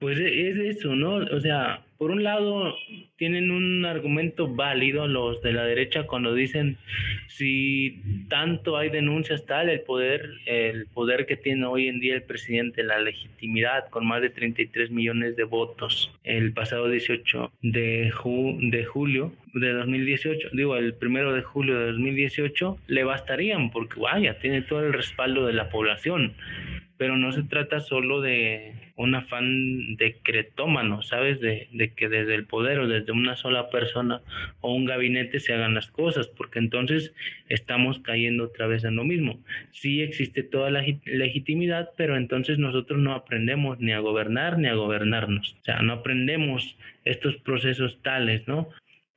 Pues 0.00 0.18
e, 0.18 0.48
es 0.48 0.56
eso, 0.56 0.96
¿no? 0.96 1.16
O 1.16 1.40
sea, 1.40 1.84
por 1.98 2.10
un 2.10 2.24
lado 2.24 2.74
tienen 3.16 3.50
un 3.50 3.84
argumento 3.84 4.48
válido 4.48 5.06
los 5.06 5.42
de 5.42 5.52
la 5.52 5.64
derecha 5.64 6.06
cuando 6.06 6.32
dicen 6.32 6.78
si 7.26 8.00
tanto 8.30 8.78
hay 8.78 8.88
denuncias 8.88 9.44
tal 9.44 9.68
el 9.68 9.82
poder 9.82 10.30
el 10.46 10.86
poder 10.86 11.26
que 11.26 11.36
tiene 11.36 11.66
hoy 11.66 11.88
en 11.88 12.00
día 12.00 12.14
el 12.14 12.22
presidente 12.22 12.82
la 12.82 12.98
legitimidad 13.00 13.90
con 13.90 14.06
más 14.06 14.22
de 14.22 14.30
33 14.30 14.90
millones 14.90 15.36
de 15.36 15.44
votos 15.44 16.10
el 16.24 16.54
pasado 16.54 16.88
18 16.88 17.52
de, 17.60 18.10
de 18.60 18.84
julio 18.86 19.32
de 19.52 19.72
2018 19.74 20.48
digo 20.54 20.76
el 20.76 20.94
primero 20.94 21.34
de 21.34 21.42
julio 21.42 21.78
de 21.78 21.92
2018 21.92 22.78
le 22.86 23.04
bastarían 23.04 23.70
porque 23.70 24.00
vaya 24.00 24.38
tiene 24.38 24.62
todo 24.62 24.80
el 24.80 24.94
respaldo 24.94 25.46
de 25.46 25.52
la 25.52 25.68
población 25.68 26.32
pero 26.96 27.16
no 27.16 27.32
se 27.32 27.42
trata 27.42 27.80
solo 27.80 28.22
de 28.22 28.74
un 29.00 29.14
afán 29.14 29.96
decretómano, 29.96 31.00
¿sabes? 31.02 31.40
De, 31.40 31.68
de, 31.72 31.94
que 31.94 32.10
desde 32.10 32.34
el 32.34 32.44
poder 32.44 32.80
o 32.80 32.86
desde 32.88 33.12
una 33.12 33.34
sola 33.34 33.70
persona 33.70 34.20
o 34.60 34.74
un 34.74 34.84
gabinete 34.84 35.40
se 35.40 35.54
hagan 35.54 35.74
las 35.74 35.90
cosas, 35.90 36.28
porque 36.28 36.58
entonces 36.58 37.14
estamos 37.48 37.98
cayendo 38.00 38.44
otra 38.44 38.66
vez 38.66 38.84
en 38.84 38.96
lo 38.96 39.04
mismo. 39.04 39.40
Sí 39.72 40.02
existe 40.02 40.42
toda 40.42 40.70
la 40.70 40.84
legitimidad, 41.06 41.90
pero 41.96 42.16
entonces 42.16 42.58
nosotros 42.58 43.00
no 43.00 43.14
aprendemos 43.14 43.80
ni 43.80 43.92
a 43.92 44.00
gobernar 44.00 44.58
ni 44.58 44.68
a 44.68 44.74
gobernarnos. 44.74 45.56
O 45.60 45.64
sea, 45.64 45.80
no 45.80 45.94
aprendemos 45.94 46.76
estos 47.06 47.36
procesos 47.36 48.02
tales, 48.02 48.46
¿no? 48.46 48.68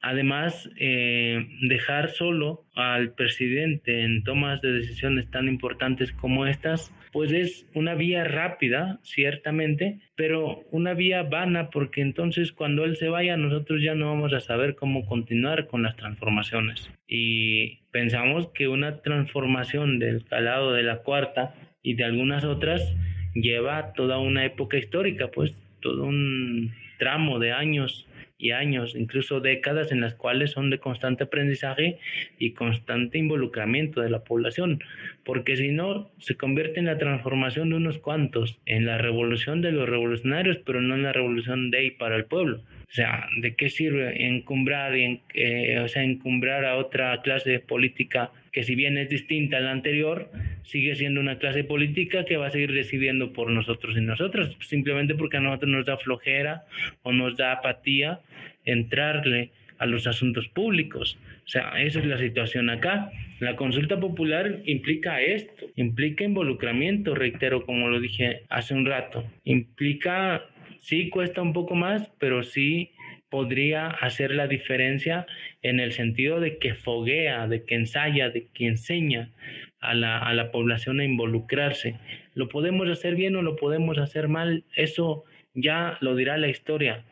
Además, 0.06 0.70
eh, 0.78 1.48
dejar 1.62 2.10
solo 2.10 2.66
al 2.76 3.14
presidente 3.14 4.02
en 4.02 4.26
tomas 4.26 4.62
de 4.62 4.74
decisiones 4.74 5.32
tan 5.32 5.48
importantes 5.48 6.12
como 6.12 6.46
estas, 6.46 6.94
pues 7.14 7.32
es 7.32 7.66
una 7.74 7.96
vía 7.96 8.26
rápida, 8.26 9.00
ciertamente, 9.04 10.02
pero 10.18 10.60
una 10.72 10.94
vía 10.94 11.24
vana 11.24 11.70
porque 11.70 12.02
entonces 12.02 12.52
cuando 12.52 12.84
él 12.84 12.98
se 12.98 13.08
vaya 13.08 13.38
nosotros 13.38 13.82
ya 13.82 13.96
no 13.96 14.08
vamos 14.08 14.34
a 14.34 14.42
saber 14.42 14.76
cómo 14.76 15.06
continuar 15.06 15.68
con 15.68 15.84
las 15.84 15.96
transformaciones. 15.96 16.92
Y 17.08 17.78
pensamos 17.92 18.50
que 18.54 18.68
una 18.68 19.02
transformación 19.04 20.00
del 20.00 20.26
calado 20.26 20.74
de 20.74 20.84
la 20.84 20.98
cuarta 20.98 21.56
y 21.82 21.94
de 21.94 22.04
algunas 22.04 22.44
otras 22.44 22.94
lleva 23.36 23.94
toda 23.94 24.20
una 24.20 24.44
época 24.44 24.78
histórica, 24.78 25.30
pues 25.30 25.56
todo 25.82 26.04
un 26.04 26.74
tramo 27.00 27.40
de 27.40 27.54
años 27.54 28.06
y 28.44 28.52
años, 28.52 28.94
incluso 28.94 29.40
décadas 29.40 29.94
en 29.94 30.02
las 30.02 30.16
cuales 30.16 30.52
son 30.52 30.70
de 30.70 30.78
constante 30.78 31.24
aprendizaje 31.24 31.98
y 32.38 32.52
constante 32.52 33.18
involucramiento 33.18 34.02
de 34.02 34.10
la 34.10 34.26
población, 34.26 34.84
porque 35.24 35.56
si 35.56 35.70
no, 35.70 36.12
se 36.20 36.36
convierte 36.36 36.82
en 36.82 36.88
la 36.88 36.98
transformación 36.98 37.70
de 37.70 37.78
unos 37.78 38.00
cuantos, 38.00 38.60
en 38.66 38.86
la 38.86 38.98
revolución 38.98 39.62
de 39.62 39.72
los 39.72 39.88
revolucionarios, 39.88 40.58
pero 40.58 40.82
no 40.82 40.94
en 40.94 41.04
la 41.04 41.14
revolución 41.14 41.72
de 41.72 41.86
y 41.86 41.92
para 41.92 42.18
el 42.18 42.26
pueblo. 42.26 42.60
O 42.94 42.96
sea, 42.96 43.28
¿de 43.38 43.56
qué 43.56 43.72
sirve 43.72 44.28
encumbrar, 44.28 44.94
eh, 44.94 45.80
o 45.80 45.88
sea, 45.88 46.04
encumbrar 46.04 46.64
a 46.64 46.78
otra 46.78 47.20
clase 47.24 47.60
política 47.60 48.30
que 48.52 48.62
si 48.62 48.76
bien 48.76 49.00
es 49.00 49.10
distinta 49.10 49.58
a 49.58 49.62
la 49.62 49.72
anterior, 49.72 50.30
sigue 50.62 50.94
siendo 50.94 51.20
una 51.20 51.40
clase 51.40 51.64
política 51.64 52.24
que 52.24 52.38
va 52.38 52.48
a 52.48 52.52
seguir 52.52 52.72
recibiendo 52.72 53.34
por 53.34 53.50
nosotros 53.50 53.98
y 53.98 54.02
nosotras, 54.02 54.56
simplemente 54.60 55.16
porque 55.16 55.38
a 55.38 55.40
nosotros 55.40 55.72
nos 55.72 55.86
da 55.88 55.98
flojera 55.98 56.66
o 57.02 57.12
nos 57.12 57.36
da 57.36 57.54
apatía 57.54 58.20
entrarle 58.64 59.50
a 59.80 59.88
los 59.88 60.06
asuntos 60.06 60.48
públicos. 60.48 61.18
O 61.46 61.48
sea, 61.48 61.74
esa 61.82 62.00
es 62.00 62.06
la 62.06 62.18
situación 62.18 62.70
acá. 62.70 63.12
La 63.40 63.56
consulta 63.56 64.00
popular 64.00 64.62
implica 64.66 65.22
esto, 65.22 65.66
implica 65.76 66.24
involucramiento, 66.24 67.16
reitero, 67.16 67.66
como 67.66 67.90
lo 67.90 68.00
dije 68.00 68.44
hace 68.50 68.74
un 68.74 68.86
rato. 68.86 69.26
Implica, 69.44 70.46
sí 70.84 71.10
cuesta 71.10 71.42
un 71.42 71.54
poco 71.54 71.76
más, 71.76 72.12
pero 72.20 72.44
sí 72.44 72.92
podría 73.30 73.88
hacer 73.88 74.32
la 74.32 74.48
diferencia 74.48 75.26
en 75.62 75.80
el 75.80 75.94
sentido 75.94 76.40
de 76.40 76.58
que 76.60 76.76
foguea, 76.76 77.48
de 77.48 77.64
que 77.64 77.76
ensaya, 77.76 78.30
de 78.30 78.48
que 78.54 78.68
enseña 78.68 79.32
a 79.80 79.96
la, 79.96 80.20
a 80.20 80.34
la 80.34 80.52
población 80.52 81.00
a 81.00 81.06
involucrarse. 81.06 81.96
¿Lo 82.36 82.50
podemos 82.50 82.90
hacer 82.90 83.16
bien 83.16 83.36
o 83.36 83.42
lo 83.42 83.56
podemos 83.56 83.98
hacer 83.98 84.28
mal? 84.28 84.66
Eso 84.76 85.24
ya 85.54 85.98
lo 86.02 86.16
dirá 86.16 86.38
la 86.38 86.50
historia 86.50 87.06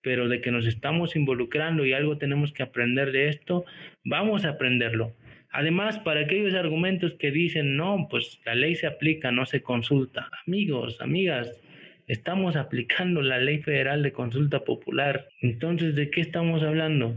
pero 0.00 0.28
de 0.28 0.40
que 0.40 0.50
nos 0.50 0.64
estamos 0.64 1.16
involucrando 1.16 1.84
y 1.84 1.92
algo 1.92 2.16
tenemos 2.16 2.52
que 2.52 2.62
aprender 2.62 3.12
de 3.12 3.28
esto, 3.28 3.64
vamos 4.04 4.44
a 4.44 4.50
aprenderlo. 4.50 5.12
Además, 5.50 5.98
para 5.98 6.20
aquellos 6.20 6.54
argumentos 6.54 7.14
que 7.14 7.30
dicen, 7.30 7.76
no, 7.76 8.06
pues 8.10 8.40
la 8.44 8.54
ley 8.54 8.74
se 8.74 8.86
aplica, 8.86 9.32
no 9.32 9.44
se 9.44 9.62
consulta. 9.62 10.30
Amigos, 10.46 11.00
amigas, 11.00 11.60
estamos 12.08 12.56
aplicando 12.56 13.22
la 13.22 13.38
ley 13.38 13.58
federal 13.58 14.02
de 14.02 14.12
consulta 14.12 14.64
popular. 14.64 15.28
Entonces, 15.40 15.94
¿de 15.94 16.10
qué 16.10 16.22
estamos 16.22 16.62
hablando? 16.62 17.14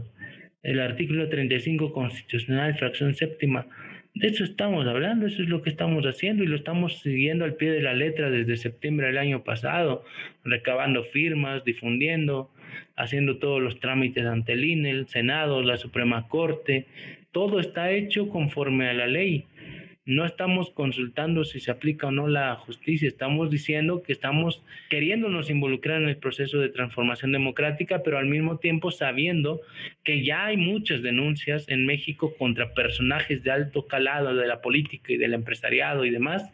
El 0.62 0.78
artículo 0.80 1.28
35 1.28 1.92
constitucional, 1.92 2.76
fracción 2.76 3.14
séptima. 3.14 3.66
De 4.14 4.28
eso 4.28 4.44
estamos 4.44 4.86
hablando, 4.86 5.26
eso 5.26 5.42
es 5.42 5.48
lo 5.48 5.62
que 5.62 5.70
estamos 5.70 6.04
haciendo 6.04 6.44
y 6.44 6.46
lo 6.46 6.56
estamos 6.56 7.00
siguiendo 7.00 7.46
al 7.46 7.54
pie 7.54 7.72
de 7.72 7.80
la 7.80 7.94
letra 7.94 8.30
desde 8.30 8.58
septiembre 8.58 9.06
del 9.06 9.16
año 9.16 9.42
pasado, 9.42 10.04
recabando 10.44 11.02
firmas, 11.02 11.64
difundiendo, 11.64 12.50
haciendo 12.94 13.38
todos 13.38 13.62
los 13.62 13.80
trámites 13.80 14.26
ante 14.26 14.52
el 14.52 14.64
INE, 14.64 14.90
el 14.90 15.08
Senado, 15.08 15.62
la 15.62 15.78
Suprema 15.78 16.28
Corte. 16.28 16.86
Todo 17.32 17.58
está 17.58 17.90
hecho 17.90 18.28
conforme 18.28 18.88
a 18.88 18.92
la 18.92 19.06
ley. 19.06 19.46
No 20.04 20.26
estamos 20.26 20.70
consultando 20.70 21.44
si 21.44 21.60
se 21.60 21.70
aplica 21.70 22.08
o 22.08 22.10
no 22.10 22.26
la 22.26 22.56
justicia, 22.56 23.06
estamos 23.06 23.52
diciendo 23.52 24.02
que 24.02 24.12
estamos 24.12 24.60
queriéndonos 24.90 25.48
involucrar 25.48 26.02
en 26.02 26.08
el 26.08 26.16
proceso 26.16 26.58
de 26.58 26.70
transformación 26.70 27.30
democrática, 27.30 28.02
pero 28.02 28.18
al 28.18 28.26
mismo 28.26 28.58
tiempo 28.58 28.90
sabiendo 28.90 29.60
que 30.02 30.24
ya 30.24 30.46
hay 30.46 30.56
muchas 30.56 31.02
denuncias 31.02 31.68
en 31.68 31.86
México 31.86 32.34
contra 32.36 32.74
personajes 32.74 33.44
de 33.44 33.52
alto 33.52 33.86
calado 33.86 34.34
de 34.34 34.48
la 34.48 34.60
política 34.60 35.12
y 35.12 35.18
del 35.18 35.34
empresariado 35.34 36.04
y 36.04 36.10
demás, 36.10 36.52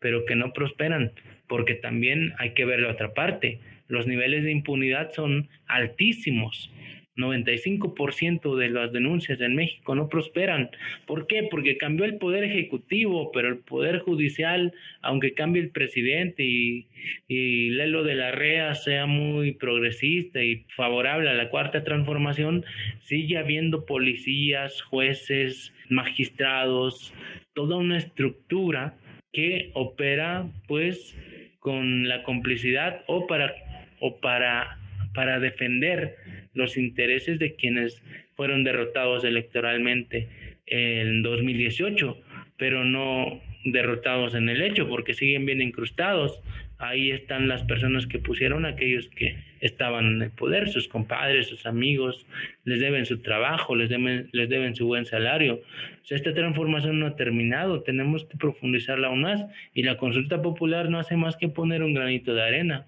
pero 0.00 0.24
que 0.24 0.34
no 0.34 0.52
prosperan, 0.52 1.12
porque 1.46 1.76
también 1.76 2.34
hay 2.38 2.52
que 2.54 2.64
ver 2.64 2.80
la 2.80 2.90
otra 2.90 3.14
parte. 3.14 3.60
Los 3.86 4.08
niveles 4.08 4.42
de 4.42 4.50
impunidad 4.50 5.12
son 5.12 5.48
altísimos 5.68 6.72
95% 7.18 8.56
de 8.56 8.70
las 8.70 8.92
denuncias 8.92 9.40
en 9.40 9.54
México 9.54 9.94
no 9.94 10.08
prosperan. 10.08 10.70
¿Por 11.06 11.26
qué? 11.26 11.48
Porque 11.50 11.76
cambió 11.76 12.04
el 12.04 12.16
poder 12.16 12.44
ejecutivo, 12.44 13.32
pero 13.32 13.48
el 13.48 13.58
poder 13.58 13.98
judicial, 13.98 14.72
aunque 15.02 15.34
cambie 15.34 15.60
el 15.60 15.70
presidente 15.70 16.44
y, 16.44 16.86
y 17.26 17.70
Lelo 17.70 18.04
de 18.04 18.14
la 18.14 18.30
Rea 18.30 18.74
sea 18.74 19.06
muy 19.06 19.52
progresista 19.52 20.42
y 20.42 20.64
favorable 20.76 21.28
a 21.28 21.34
la 21.34 21.50
cuarta 21.50 21.84
transformación, 21.84 22.64
sigue 23.00 23.36
habiendo 23.36 23.84
policías, 23.84 24.80
jueces, 24.82 25.72
magistrados, 25.90 27.12
toda 27.54 27.76
una 27.76 27.98
estructura 27.98 28.94
que 29.32 29.70
opera 29.74 30.46
pues 30.66 31.16
con 31.58 32.08
la 32.08 32.22
complicidad 32.22 33.02
o 33.06 33.26
para 33.26 33.54
o 34.00 34.20
para 34.20 34.78
para 35.14 35.40
defender 35.40 36.16
los 36.58 36.76
intereses 36.76 37.38
de 37.38 37.54
quienes 37.54 38.02
fueron 38.34 38.64
derrotados 38.64 39.24
electoralmente 39.24 40.28
en 40.66 41.22
2018, 41.22 42.20
pero 42.58 42.84
no 42.84 43.40
derrotados 43.64 44.34
en 44.34 44.48
el 44.48 44.62
hecho, 44.62 44.88
porque 44.88 45.14
siguen 45.14 45.46
bien 45.46 45.62
incrustados. 45.62 46.42
Ahí 46.78 47.10
están 47.10 47.48
las 47.48 47.64
personas 47.64 48.06
que 48.06 48.18
pusieron 48.18 48.64
aquellos 48.64 49.08
que 49.08 49.36
estaban 49.60 50.06
en 50.06 50.22
el 50.22 50.30
poder, 50.30 50.68
sus 50.68 50.88
compadres, 50.88 51.48
sus 51.48 51.66
amigos, 51.66 52.26
les 52.64 52.80
deben 52.80 53.06
su 53.06 53.20
trabajo, 53.20 53.74
les 53.74 53.88
deben, 53.88 54.28
les 54.32 54.48
deben 54.48 54.76
su 54.76 54.86
buen 54.86 55.04
salario. 55.04 55.60
esta 56.08 56.34
transformación 56.34 57.00
no 57.00 57.06
ha 57.06 57.16
terminado, 57.16 57.82
tenemos 57.82 58.24
que 58.24 58.36
profundizarla 58.36 59.08
aún 59.08 59.22
más 59.22 59.44
y 59.74 59.82
la 59.82 59.96
consulta 59.96 60.42
popular 60.42 60.88
no 60.88 60.98
hace 60.98 61.16
más 61.16 61.36
que 61.36 61.48
poner 61.48 61.82
un 61.82 61.94
granito 61.94 62.34
de 62.34 62.42
arena. 62.42 62.86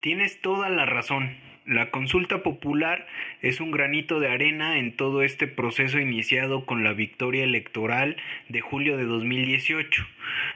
Tienes 0.00 0.40
toda 0.40 0.70
la 0.70 0.86
razón. 0.86 1.36
La 1.66 1.90
consulta 1.90 2.42
popular 2.42 3.06
es 3.42 3.60
un 3.60 3.70
granito 3.70 4.18
de 4.18 4.28
arena 4.28 4.78
en 4.78 4.96
todo 4.96 5.22
este 5.22 5.46
proceso 5.46 5.98
iniciado 5.98 6.64
con 6.64 6.82
la 6.82 6.94
victoria 6.94 7.44
electoral 7.44 8.16
de 8.48 8.60
julio 8.60 8.96
de 8.96 9.04
2018. 9.04 10.06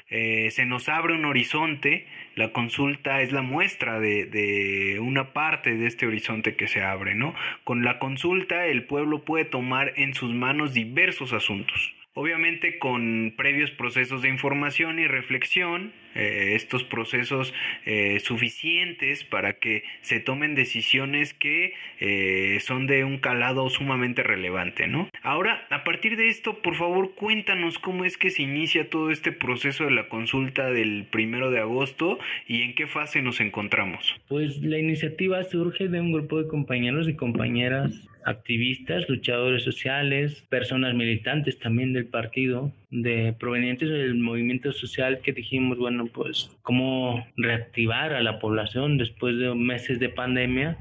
Eh, 0.09 0.51
se 0.51 0.65
nos 0.65 0.89
abre 0.89 1.15
un 1.15 1.27
horizonte, 1.27 2.07
la 2.35 2.53
consulta 2.53 3.21
es 3.21 3.33
la 3.33 3.43
muestra 3.43 4.01
de, 4.01 4.27
de, 4.27 4.99
una 5.01 5.33
parte 5.33 5.77
de 5.77 5.87
este 5.87 6.07
horizonte 6.07 6.57
que 6.57 6.69
se 6.69 6.83
abre, 6.83 7.15
¿no? 7.15 7.35
Con 7.65 7.85
la 7.85 7.99
consulta 7.99 8.67
el 8.67 8.85
pueblo 8.85 9.25
puede 9.25 9.45
tomar 9.45 9.93
en 9.97 10.15
sus 10.15 10.33
manos 10.33 10.75
diversos 10.75 11.33
asuntos 11.33 11.95
obviamente 12.15 12.79
con 12.79 13.35
previos 13.37 13.73
procesos 13.73 14.23
de 14.23 14.29
información 14.29 15.01
y 15.01 15.07
reflexión, 15.07 15.93
eh, 16.15 16.53
estos 16.55 16.85
procesos 16.85 17.55
eh, 17.87 18.21
suficientes 18.21 19.25
para 19.25 19.55
que 19.55 19.85
se 20.01 20.21
tomen 20.21 20.55
decisiones 20.55 21.35
que 21.35 21.75
eh, 22.01 22.59
son 22.61 22.87
de 22.87 23.05
un 23.05 23.19
calado 23.19 23.69
sumamente 23.71 24.23
relevante, 24.23 24.87
¿no? 24.87 25.09
Ahora, 25.23 25.67
a 25.71 25.85
partir 25.85 26.17
de 26.17 26.29
esto, 26.29 26.63
por 26.63 26.77
favor, 26.77 27.15
cuéntanos 27.15 27.79
cómo 27.79 28.05
es 28.05 28.17
que 28.17 28.31
se 28.31 28.43
inicia 28.43 28.91
todo 28.91 29.11
este 29.11 29.33
proceso 29.33 29.85
de 29.85 29.91
la 29.91 30.09
consulta 30.09 30.71
del 30.71 31.07
primero 31.11 31.51
de 31.51 31.61
agosto 31.61 32.19
y 32.47 32.63
en 32.63 32.75
qué 32.75 32.87
fase 32.87 33.23
nos 33.23 33.41
encontramos. 33.41 34.15
Pues 34.29 34.59
la 34.59 34.79
iniciativa 34.79 35.43
surge 35.45 35.89
de 35.89 36.01
un 36.01 36.13
grupo 36.13 36.43
de 36.43 36.49
compañeros 36.49 37.09
y 37.09 37.15
compañeras 37.15 38.09
activistas, 38.25 39.09
luchadores 39.09 39.63
sociales, 39.63 40.43
personas 40.49 40.95
militantes 40.95 41.59
también 41.59 41.93
del 41.93 42.07
partido, 42.07 42.73
de 42.95 43.35
provenientes 43.37 43.91
del 43.91 44.15
movimiento 44.15 44.73
social 44.73 45.19
que 45.21 45.33
dijimos, 45.33 45.79
bueno, 45.79 46.07
pues 46.07 46.57
cómo 46.63 47.27
reactivar 47.37 48.13
a 48.13 48.23
la 48.23 48.39
población 48.39 48.99
después 48.99 49.37
de 49.37 49.53
meses 49.53 49.99
de 49.99 50.11
pandemia 50.11 50.79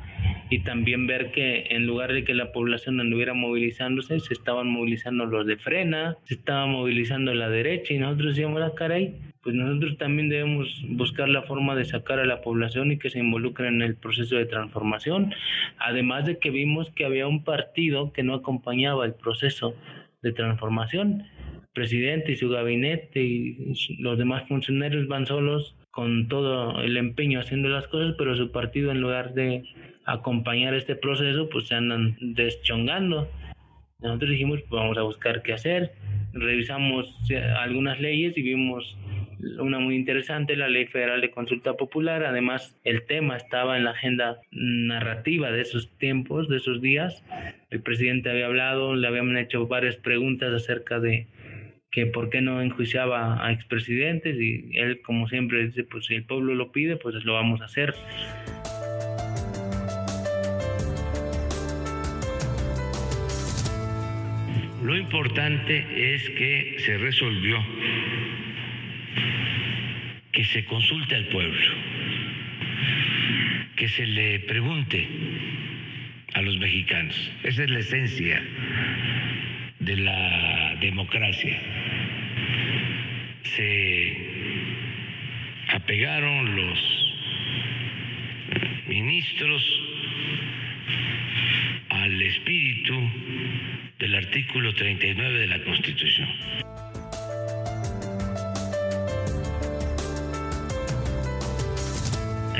y 0.51 0.59
también 0.59 1.07
ver 1.07 1.31
que 1.31 1.65
en 1.71 1.87
lugar 1.87 2.13
de 2.13 2.23
que 2.23 2.35
la 2.35 2.51
población 2.51 2.99
anduviera 2.99 3.33
movilizándose, 3.33 4.19
se 4.19 4.33
estaban 4.33 4.67
movilizando 4.67 5.25
los 5.25 5.47
de 5.47 5.57
frena, 5.57 6.15
se 6.25 6.35
estaba 6.35 6.67
movilizando 6.67 7.33
la 7.33 7.49
derecha 7.49 7.95
y 7.95 7.97
nosotros 7.97 8.35
decíamos, 8.35 8.61
ah, 8.61 8.73
caray, 8.75 9.15
pues 9.41 9.55
nosotros 9.55 9.97
también 9.97 10.29
debemos 10.29 10.85
buscar 10.89 11.29
la 11.29 11.41
forma 11.41 11.75
de 11.75 11.85
sacar 11.85 12.19
a 12.19 12.25
la 12.25 12.41
población 12.41 12.91
y 12.91 12.99
que 12.99 13.09
se 13.09 13.19
involucre 13.19 13.69
en 13.69 13.81
el 13.81 13.95
proceso 13.95 14.35
de 14.35 14.45
transformación. 14.45 15.33
Además 15.79 16.27
de 16.27 16.37
que 16.37 16.51
vimos 16.51 16.91
que 16.91 17.05
había 17.05 17.25
un 17.25 17.43
partido 17.43 18.13
que 18.13 18.21
no 18.21 18.35
acompañaba 18.35 19.03
el 19.03 19.15
proceso 19.15 19.75
de 20.21 20.31
transformación. 20.31 21.25
Presidente 21.73 22.31
y 22.31 22.35
su 22.35 22.49
gabinete 22.49 23.21
y 23.21 23.73
los 23.99 24.17
demás 24.17 24.47
funcionarios 24.47 25.07
van 25.07 25.25
solos 25.25 25.75
con 25.91 26.27
todo 26.27 26.81
el 26.81 26.97
empeño 26.97 27.39
haciendo 27.39 27.69
las 27.69 27.87
cosas, 27.87 28.15
pero 28.17 28.35
su 28.35 28.51
partido 28.51 28.91
en 28.91 29.01
lugar 29.01 29.33
de 29.33 29.63
acompañar 30.05 30.73
este 30.73 30.95
proceso, 30.95 31.49
pues 31.49 31.67
se 31.67 31.75
andan 31.75 32.17
deschongando. 32.19 33.29
Nosotros 34.01 34.31
dijimos, 34.31 34.59
pues 34.61 34.81
vamos 34.81 34.97
a 34.97 35.03
buscar 35.03 35.41
qué 35.43 35.53
hacer. 35.53 35.93
Revisamos 36.33 37.15
eh, 37.29 37.37
algunas 37.37 37.99
leyes 37.99 38.37
y 38.37 38.41
vimos 38.41 38.97
una 39.59 39.79
muy 39.79 39.95
interesante, 39.95 40.55
la 40.55 40.67
Ley 40.67 40.87
Federal 40.87 41.21
de 41.21 41.31
Consulta 41.31 41.73
Popular. 41.73 42.23
Además, 42.23 42.77
el 42.83 43.05
tema 43.05 43.37
estaba 43.37 43.77
en 43.77 43.85
la 43.85 43.91
agenda 43.91 44.39
narrativa 44.51 45.51
de 45.51 45.61
esos 45.61 45.89
tiempos, 45.97 46.49
de 46.49 46.57
esos 46.57 46.81
días. 46.81 47.23
El 47.69 47.81
presidente 47.81 48.29
había 48.29 48.47
hablado, 48.47 48.95
le 48.95 49.07
habían 49.07 49.37
hecho 49.37 49.67
varias 49.67 49.95
preguntas 49.97 50.51
acerca 50.53 50.99
de 50.99 51.27
que 51.93 52.07
por 52.07 52.31
qué 52.31 52.41
no 52.41 52.59
enjuiciaba 52.59 53.45
a 53.45 53.51
expresidentes 53.51 54.35
y 54.41 54.77
él 54.79 55.01
como 55.03 55.27
siempre 55.27 55.67
dice, 55.67 55.83
pues 55.83 56.07
si 56.07 56.15
el 56.15 56.23
pueblo 56.23 56.55
lo 56.55 56.71
pide, 56.71 56.97
pues 56.97 57.23
lo 57.23 57.33
vamos 57.33 57.61
a 57.61 57.65
hacer. 57.65 57.93
Lo 64.83 64.97
importante 64.97 66.15
es 66.15 66.27
que 66.31 66.77
se 66.79 66.97
resolvió 66.97 67.63
que 70.31 70.43
se 70.45 70.65
consulte 70.65 71.13
al 71.15 71.27
pueblo, 71.27 71.73
que 73.75 73.87
se 73.87 74.07
le 74.07 74.39
pregunte 74.39 75.07
a 76.33 76.41
los 76.41 76.57
mexicanos. 76.57 77.31
Esa 77.43 77.65
es 77.65 77.69
la 77.69 77.79
esencia 77.79 78.43
de 79.79 79.97
la 79.97 80.75
democracia. 80.81 81.82
Se 83.43 84.17
apegaron 85.69 86.55
los 86.55 86.79
ministros 88.87 89.61
al 91.89 92.21
espíritu 92.21 92.93
del 93.99 94.15
artículo 94.15 94.73
39 94.73 95.39
de 95.39 95.47
la 95.47 95.63
Constitución. 95.63 96.62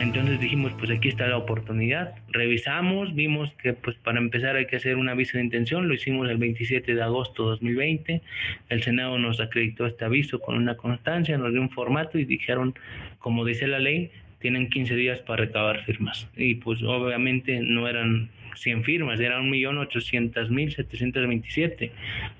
Entonces 0.03 0.37
dijimos, 0.37 0.73
pues 0.77 0.91
aquí 0.91 1.07
está 1.07 1.27
la 1.27 1.37
oportunidad. 1.37 2.15
Revisamos, 2.27 3.15
vimos 3.15 3.53
que 3.53 3.71
pues 3.71 3.95
para 3.95 4.19
empezar 4.19 4.57
hay 4.57 4.67
que 4.67 4.75
hacer 4.75 4.97
un 4.97 5.07
aviso 5.07 5.37
de 5.37 5.45
intención, 5.45 5.87
lo 5.87 5.93
hicimos 5.93 6.29
el 6.29 6.37
27 6.37 6.93
de 6.93 7.01
agosto 7.01 7.43
de 7.43 7.49
2020. 7.51 8.21
El 8.67 8.83
Senado 8.83 9.17
nos 9.17 9.39
acreditó 9.39 9.85
este 9.85 10.03
aviso 10.03 10.41
con 10.41 10.57
una 10.57 10.75
constancia, 10.75 11.37
nos 11.37 11.53
dio 11.53 11.61
un 11.61 11.69
formato 11.69 12.19
y 12.19 12.25
dijeron, 12.25 12.75
como 13.19 13.45
dice 13.45 13.65
la 13.65 13.79
ley, 13.79 14.11
tienen 14.39 14.69
15 14.69 14.93
días 14.95 15.21
para 15.21 15.45
recabar 15.45 15.85
firmas. 15.85 16.27
Y 16.35 16.55
pues 16.55 16.83
obviamente 16.83 17.61
no 17.61 17.87
eran 17.87 18.29
100 18.55 18.83
firmas, 18.83 19.19
eran 19.19 19.51
1.800.727. 19.51 21.91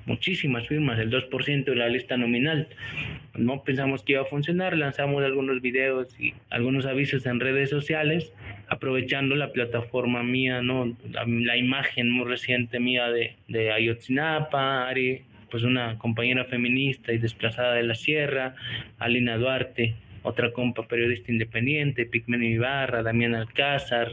Muchísimas 0.06 0.68
firmas, 0.68 1.00
el 1.00 1.10
2% 1.12 1.66
de 1.66 1.76
la 1.76 1.90
lista 1.90 2.18
nominal. 2.18 2.68
No 3.36 3.64
pensamos 3.64 4.04
que 4.04 4.14
iba 4.14 4.22
a 4.22 4.26
funcionar, 4.26 4.78
lanzamos 4.78 5.24
algunos 5.24 5.62
videos 5.62 6.20
y 6.20 6.34
algunos 6.50 6.86
avisos 6.86 7.26
en 7.26 7.40
redes 7.40 7.70
sociales, 7.70 8.32
aprovechando 8.68 9.36
la 9.36 9.52
plataforma 9.52 10.24
mía, 10.24 10.62
¿no? 10.62 10.96
la, 11.12 11.58
imagen 11.58 12.10
muy 12.10 12.26
reciente 12.26 12.80
mía 12.80 13.10
de, 13.10 13.36
de 13.48 13.72
Ayotzinapa, 13.72 14.88
Ari, 14.88 15.22
pues 15.50 15.64
una 15.64 15.98
compañera 15.98 16.46
feminista 16.46 17.14
y 17.14 17.20
desplazada 17.20 17.76
de 17.76 17.84
la 17.84 17.96
sierra, 17.96 18.56
Alina 18.98 19.38
Duarte, 19.38 19.96
otra 20.24 20.52
compa 20.52 20.88
periodista 20.88 21.32
independiente, 21.32 22.06
Pigmen 22.06 22.44
Ibarra, 22.44 23.04
Damián 23.04 23.36
Alcázar 23.36 24.10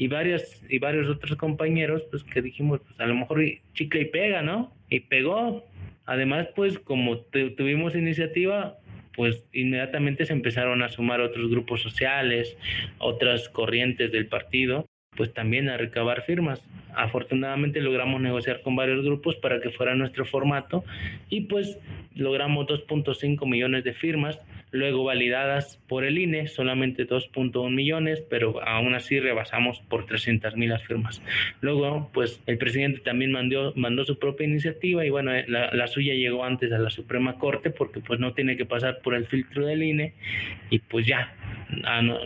y 0.00 0.08
varios, 0.08 0.42
y 0.66 0.78
varios 0.78 1.08
otros 1.08 1.36
compañeros, 1.36 2.02
pues 2.10 2.24
que 2.24 2.40
dijimos, 2.40 2.80
pues 2.80 2.98
a 3.00 3.04
lo 3.04 3.14
mejor 3.14 3.44
chicle 3.74 4.00
y 4.00 4.04
pega, 4.06 4.40
¿no? 4.40 4.72
Y 4.88 5.00
pegó. 5.00 5.66
Además, 6.06 6.48
pues 6.56 6.78
como 6.78 7.18
tuvimos 7.18 7.94
iniciativa, 7.94 8.78
pues 9.14 9.44
inmediatamente 9.52 10.24
se 10.24 10.32
empezaron 10.32 10.82
a 10.82 10.88
sumar 10.88 11.20
otros 11.20 11.50
grupos 11.50 11.82
sociales, 11.82 12.56
otras 12.96 13.50
corrientes 13.50 14.10
del 14.10 14.26
partido, 14.26 14.86
pues 15.18 15.34
también 15.34 15.68
a 15.68 15.76
recabar 15.76 16.22
firmas. 16.22 16.66
Afortunadamente 16.94 17.82
logramos 17.82 18.22
negociar 18.22 18.62
con 18.62 18.76
varios 18.76 19.04
grupos 19.04 19.36
para 19.36 19.60
que 19.60 19.68
fuera 19.68 19.94
nuestro 19.96 20.24
formato 20.24 20.82
y 21.28 21.42
pues 21.42 21.78
logramos 22.14 22.66
2.5 22.68 23.46
millones 23.46 23.84
de 23.84 23.92
firmas 23.92 24.40
luego 24.72 25.04
validadas 25.04 25.80
por 25.88 26.04
el 26.04 26.18
INE, 26.18 26.46
solamente 26.48 27.06
2.1 27.06 27.70
millones, 27.70 28.24
pero 28.28 28.62
aún 28.66 28.94
así 28.94 29.18
rebasamos 29.18 29.80
por 29.88 30.06
300 30.06 30.56
mil 30.56 30.70
las 30.70 30.84
firmas. 30.84 31.22
Luego, 31.60 32.10
pues 32.12 32.40
el 32.46 32.58
presidente 32.58 33.00
también 33.00 33.32
mandó, 33.32 33.72
mandó 33.76 34.04
su 34.04 34.18
propia 34.18 34.46
iniciativa 34.46 35.04
y 35.04 35.10
bueno, 35.10 35.32
la, 35.48 35.72
la, 35.72 35.86
suya 35.86 36.14
llegó 36.14 36.44
antes 36.44 36.72
a 36.72 36.78
la 36.78 36.90
Suprema 36.90 37.38
Corte 37.38 37.70
porque 37.70 38.00
pues 38.00 38.20
no 38.20 38.32
tiene 38.32 38.56
que 38.56 38.64
pasar 38.64 39.00
por 39.02 39.14
el 39.14 39.26
filtro 39.26 39.66
del 39.66 39.82
INE 39.82 40.14
y 40.70 40.78
pues 40.78 41.06
ya, 41.06 41.34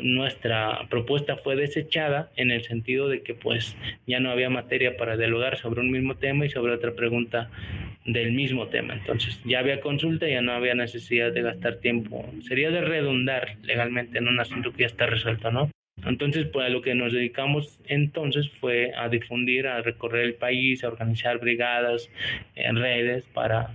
nuestra 0.03 0.87
propuesta 0.89 1.37
fue 1.37 1.57
desechada 1.57 2.31
en 2.37 2.51
el 2.51 2.65
sentido 2.65 3.09
de 3.09 3.23
que 3.23 3.35
pues 3.35 3.77
ya 4.07 4.21
no 4.21 4.31
había 4.31 4.51
materia 4.51 4.97
para 4.97 5.17
dialogar 5.17 5.57
sobre 5.59 5.81
un 5.81 5.91
mismo 5.91 6.17
tema 6.17 6.47
y 6.47 6.51
sobre 6.51 6.73
otra 6.73 6.93
pregunta 6.93 7.51
del 8.05 8.33
mismo 8.33 8.69
tema. 8.69 8.95
Entonces 8.95 9.41
ya 9.45 9.61
había 9.61 9.81
consulta, 9.81 10.29
ya 10.29 10.43
no 10.43 10.53
había 10.53 10.75
necesidad 10.75 11.33
de 11.33 11.43
gastar 11.43 11.77
tiempo. 11.77 12.25
Sería 12.43 12.71
de 12.71 12.81
redundar 12.81 13.57
legalmente 13.63 14.19
en 14.19 14.29
un 14.29 14.41
asunto 14.41 14.73
que 14.73 14.81
ya 14.81 14.87
está 14.87 15.07
resuelto, 15.07 15.51
¿no? 15.51 15.71
Entonces, 16.05 16.47
pues 16.47 16.67
a 16.67 16.69
lo 16.69 16.83
que 16.83 16.95
nos 16.95 17.13
dedicamos 17.13 17.81
entonces 17.87 18.51
fue 18.61 18.93
a 18.97 19.09
difundir, 19.09 19.67
a 19.67 19.81
recorrer 19.81 20.25
el 20.25 20.35
país, 20.35 20.85
a 20.85 20.89
organizar 20.89 21.39
brigadas 21.39 22.11
en 22.57 22.77
redes 22.77 23.25
para 23.33 23.71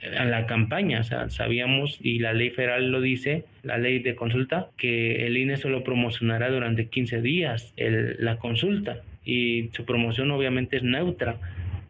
en 0.00 0.30
la 0.30 0.46
campaña. 0.46 1.02
Sabíamos, 1.02 1.98
y 2.00 2.18
la 2.20 2.32
ley 2.32 2.50
federal 2.50 2.90
lo 2.90 3.00
dice, 3.00 3.44
la 3.62 3.78
ley 3.78 3.98
de 3.98 4.14
consulta, 4.14 4.68
que 4.76 5.26
el 5.26 5.36
INE 5.36 5.56
solo 5.56 5.82
promocionará 5.82 6.50
durante 6.50 6.88
15 6.88 7.20
días 7.20 7.74
la 7.76 8.38
consulta 8.38 9.02
y 9.24 9.70
su 9.72 9.84
promoción 9.84 10.30
obviamente 10.30 10.76
es 10.76 10.82
neutra. 10.82 11.38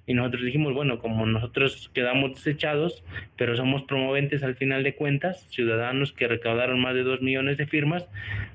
Y 0.07 0.15
nosotros 0.15 0.45
dijimos, 0.45 0.73
bueno, 0.73 0.99
como 0.99 1.27
nosotros 1.27 1.91
quedamos 1.93 2.35
desechados, 2.35 3.05
pero 3.37 3.57
somos 3.57 3.83
promoventes 3.83 4.43
al 4.43 4.55
final 4.55 4.85
de 4.85 4.95
cuentas, 4.95 5.47
ciudadanos 5.51 6.13
que 6.13 6.29
recaudaron 6.29 6.81
más 6.81 6.95
de 6.95 7.03
2 7.03 7.23
millones 7.23 7.57
de 7.57 7.67
firmas, 7.67 8.09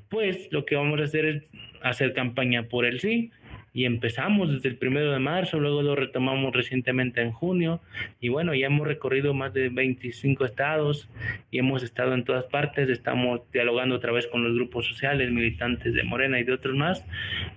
pues 0.10 0.48
lo 0.52 0.66
que 0.66 0.76
vamos 0.76 1.00
a 1.02 1.04
hacer 1.04 1.26
es 1.26 1.52
hacer 1.82 2.14
campaña 2.14 2.64
por 2.64 2.86
el 2.86 3.00
sí 3.00 3.32
y 3.74 3.86
empezamos 3.86 4.52
desde 4.52 4.70
el 4.70 4.76
primero 4.76 5.12
de 5.12 5.20
marzo, 5.20 5.60
luego 5.60 5.82
lo 5.82 5.96
retomamos 5.96 6.54
recientemente 6.54 7.22
en 7.22 7.32
junio 7.32 7.82
y 8.20 8.30
bueno, 8.30 8.54
ya 8.54 8.68
hemos 8.68 8.88
recorrido 8.88 9.34
más 9.34 9.54
de 9.54 9.70
25 9.70 10.46
estados 10.46 11.10
y 11.52 11.60
hemos 11.60 11.84
estado 11.84 12.14
en 12.14 12.24
todas 12.24 12.46
partes, 12.46 12.90
estamos 12.90 13.42
dialogando 13.54 13.96
otra 13.96 14.12
vez 14.12 14.28
con 14.28 14.44
los 14.44 14.54
grupos 14.56 14.88
sociales, 14.88 15.32
militantes 15.32 15.94
de 15.94 16.04
Morena 16.04 16.40
y 16.40 16.44
de 16.44 16.54
otros 16.54 16.76
más 16.76 17.06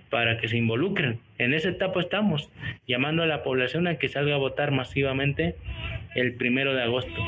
para 0.09 0.37
que 0.37 0.47
se 0.47 0.57
involucren. 0.57 1.19
En 1.37 1.53
esa 1.53 1.69
etapa 1.69 1.99
estamos, 1.99 2.49
llamando 2.87 3.23
a 3.23 3.27
la 3.27 3.43
población 3.43 3.87
a 3.87 3.97
que 3.97 4.07
salga 4.07 4.35
a 4.35 4.39
votar 4.39 4.71
masivamente 4.71 5.55
el 6.15 6.35
primero 6.35 6.73
de 6.73 6.83
agosto. 6.83 7.21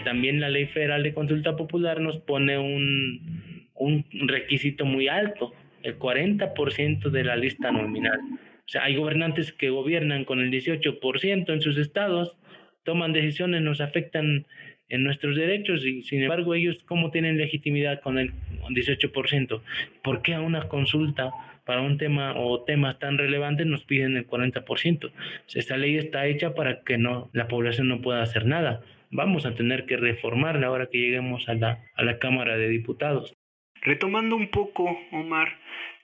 También 0.00 0.40
la 0.40 0.48
ley 0.48 0.66
federal 0.66 1.02
de 1.02 1.14
consulta 1.14 1.56
popular 1.56 2.00
nos 2.00 2.18
pone 2.18 2.58
un, 2.58 3.64
un 3.74 4.04
requisito 4.28 4.84
muy 4.84 5.08
alto, 5.08 5.52
el 5.82 5.98
40% 5.98 7.10
de 7.10 7.24
la 7.24 7.36
lista 7.36 7.72
nominal. 7.72 8.20
O 8.20 8.68
sea, 8.72 8.84
hay 8.84 8.96
gobernantes 8.96 9.52
que 9.52 9.70
gobiernan 9.70 10.24
con 10.24 10.40
el 10.40 10.50
18% 10.50 11.52
en 11.52 11.60
sus 11.60 11.76
estados, 11.78 12.36
toman 12.84 13.12
decisiones, 13.12 13.62
nos 13.62 13.80
afectan 13.80 14.46
en 14.90 15.04
nuestros 15.04 15.36
derechos 15.36 15.86
y 15.86 16.02
sin 16.02 16.22
embargo 16.22 16.54
ellos 16.54 16.82
cómo 16.84 17.10
tienen 17.10 17.38
legitimidad 17.38 18.00
con 18.00 18.18
el 18.18 18.32
18%? 18.68 19.62
¿Por 20.02 20.22
qué 20.22 20.34
a 20.34 20.40
una 20.40 20.68
consulta 20.68 21.30
para 21.64 21.80
un 21.80 21.96
tema 21.96 22.34
o 22.36 22.62
temas 22.64 22.98
tan 22.98 23.16
relevantes 23.16 23.66
nos 23.66 23.84
piden 23.84 24.16
el 24.16 24.26
40%? 24.26 25.10
Esta 25.54 25.76
ley 25.76 25.96
está 25.96 26.26
hecha 26.26 26.54
para 26.54 26.82
que 26.82 26.98
no 26.98 27.30
la 27.32 27.48
población 27.48 27.88
no 27.88 28.02
pueda 28.02 28.22
hacer 28.22 28.44
nada 28.46 28.82
vamos 29.10 29.44
a 29.46 29.54
tener 29.54 29.86
que 29.86 29.96
reformarla 29.96 30.68
ahora 30.68 30.88
que 30.90 30.98
lleguemos 30.98 31.48
a 31.48 31.54
la, 31.54 31.84
a 31.94 32.04
la 32.04 32.18
Cámara 32.18 32.56
de 32.56 32.68
Diputados. 32.68 33.34
Retomando 33.82 34.36
un 34.36 34.50
poco, 34.50 34.98
Omar, 35.12 35.48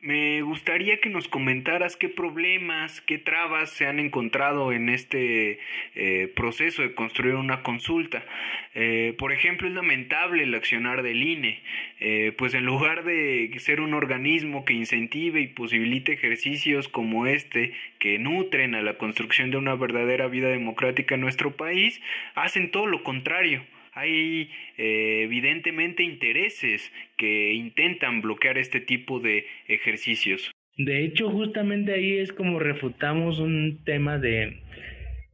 me 0.01 0.43
gustaría 0.43 1.01
que 1.01 1.09
nos 1.09 1.27
comentaras 1.27 1.97
qué 1.97 2.09
problemas, 2.09 3.01
qué 3.01 3.19
trabas 3.19 3.71
se 3.71 3.87
han 3.87 3.99
encontrado 3.99 4.73
en 4.73 4.89
este 4.89 5.59
eh, 5.95 6.33
proceso 6.37 6.83
de 6.83 6.95
construir 6.95 7.35
una 7.35 7.63
consulta. 7.63 8.25
Eh, 8.75 9.15
por 9.19 9.33
ejemplo, 9.33 9.67
es 9.67 9.75
lamentable 9.75 10.43
el 10.43 10.55
accionar 10.55 11.03
del 11.03 11.23
INE, 11.23 11.63
eh, 11.99 12.33
pues 12.37 12.53
en 12.55 12.67
lugar 12.67 13.05
de 13.05 13.51
ser 13.59 13.81
un 13.81 13.95
organismo 13.95 14.65
que 14.65 14.75
incentive 14.75 15.41
y 15.41 15.47
posibilite 15.49 16.13
ejercicios 16.13 16.89
como 16.89 17.27
este, 17.27 17.73
que 17.99 18.19
nutren 18.19 18.75
a 18.75 18.83
la 18.83 18.99
construcción 18.99 19.51
de 19.51 19.57
una 19.57 19.75
verdadera 19.75 20.29
vida 20.29 20.49
democrática 20.49 21.15
en 21.15 21.23
nuestro 21.23 21.57
país, 21.57 22.03
hacen 22.35 22.71
todo 22.71 22.87
lo 22.87 23.03
contrario 23.03 23.65
hay 23.97 24.51
eh, 24.77 25.23
evidentemente 25.25 26.03
intereses 26.05 26.93
que 27.17 27.55
intentan 27.55 28.21
bloquear 28.21 28.59
este 28.59 28.81
tipo 28.81 29.19
de 29.21 29.47
ejercicios. 29.67 30.53
De 30.77 31.03
hecho, 31.03 31.31
justamente 31.31 31.95
ahí 31.95 32.19
es 32.19 32.33
como 32.33 32.59
refutamos 32.59 33.39
un 33.39 33.81
tema 33.85 34.19
de 34.19 34.61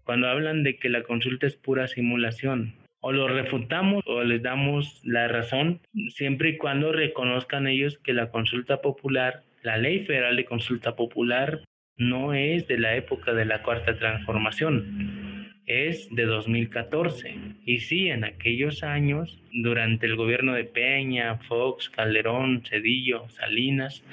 cuando 0.05 0.29
hablan 0.29 0.62
de 0.62 0.77
que 0.77 0.88
la 0.88 1.03
consulta 1.03 1.46
es 1.46 1.57
pura 1.57 1.87
simulación. 1.88 2.75
o 3.05 3.11
lo 3.11 3.27
refutamos 3.27 4.05
o 4.07 4.22
les 4.22 4.42
damos 4.42 5.01
la 5.05 5.27
razón, 5.27 5.81
siempre 6.11 6.51
y 6.51 6.57
cuando 6.57 6.92
reconozcan 6.92 7.66
ellos 7.66 7.98
que 7.98 8.12
la 8.12 8.31
consulta 8.31 8.81
popular, 8.81 9.42
la 9.64 9.77
ley 9.77 10.05
federal 10.05 10.37
de 10.37 10.44
consulta 10.44 10.94
popular, 10.94 11.64
no 11.96 12.33
es 12.33 12.68
de 12.68 12.79
la 12.79 12.94
época 12.94 13.35
de 13.35 13.44
la 13.44 13.64
cuarta 13.64 13.98
transformación, 13.98 15.32
es 15.72 16.08
de 16.11 16.24
2014. 16.24 17.35
Y 17.64 17.78
sí, 17.78 18.08
en 18.08 18.24
aquellos 18.24 18.82
años, 18.82 19.40
durante 19.52 20.06
el 20.06 20.16
gobierno 20.16 20.54
de 20.54 20.64
Peña, 20.64 21.38
Fox, 21.48 21.88
Calderón, 21.90 22.62
Cedillo, 22.64 23.28
Salinas, 23.30 24.04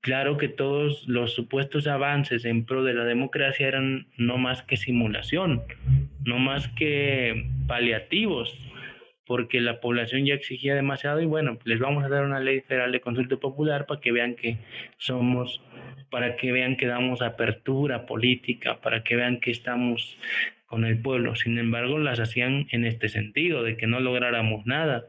claro 0.00 0.36
que 0.36 0.48
todos 0.48 1.06
los 1.08 1.34
supuestos 1.34 1.86
avances 1.86 2.44
en 2.44 2.64
pro 2.64 2.84
de 2.84 2.94
la 2.94 3.04
democracia 3.04 3.68
eran 3.68 4.06
no 4.16 4.38
más 4.38 4.62
que 4.62 4.76
simulación, 4.76 5.62
no 6.24 6.38
más 6.38 6.68
que 6.68 7.46
paliativos, 7.66 8.56
porque 9.26 9.60
la 9.60 9.80
población 9.80 10.24
ya 10.24 10.34
exigía 10.34 10.74
demasiado 10.74 11.20
y 11.20 11.26
bueno, 11.26 11.58
les 11.64 11.80
vamos 11.80 12.04
a 12.04 12.08
dar 12.08 12.24
una 12.24 12.38
ley 12.38 12.60
federal 12.60 12.92
de 12.92 13.00
consulta 13.00 13.36
popular 13.36 13.86
para 13.86 14.00
que 14.00 14.12
vean 14.12 14.36
que 14.36 14.58
somos, 14.96 15.60
para 16.10 16.36
que 16.36 16.52
vean 16.52 16.76
que 16.76 16.86
damos 16.86 17.20
apertura 17.22 18.06
política, 18.06 18.80
para 18.80 19.02
que 19.02 19.16
vean 19.16 19.40
que 19.40 19.50
estamos 19.50 20.16
con 20.76 20.84
el 20.84 21.00
pueblo. 21.00 21.34
Sin 21.36 21.56
embargo, 21.56 21.98
las 21.98 22.20
hacían 22.20 22.66
en 22.70 22.84
este 22.84 23.08
sentido, 23.08 23.62
de 23.62 23.78
que 23.78 23.86
no 23.86 23.98
lográramos 23.98 24.66
nada. 24.66 25.06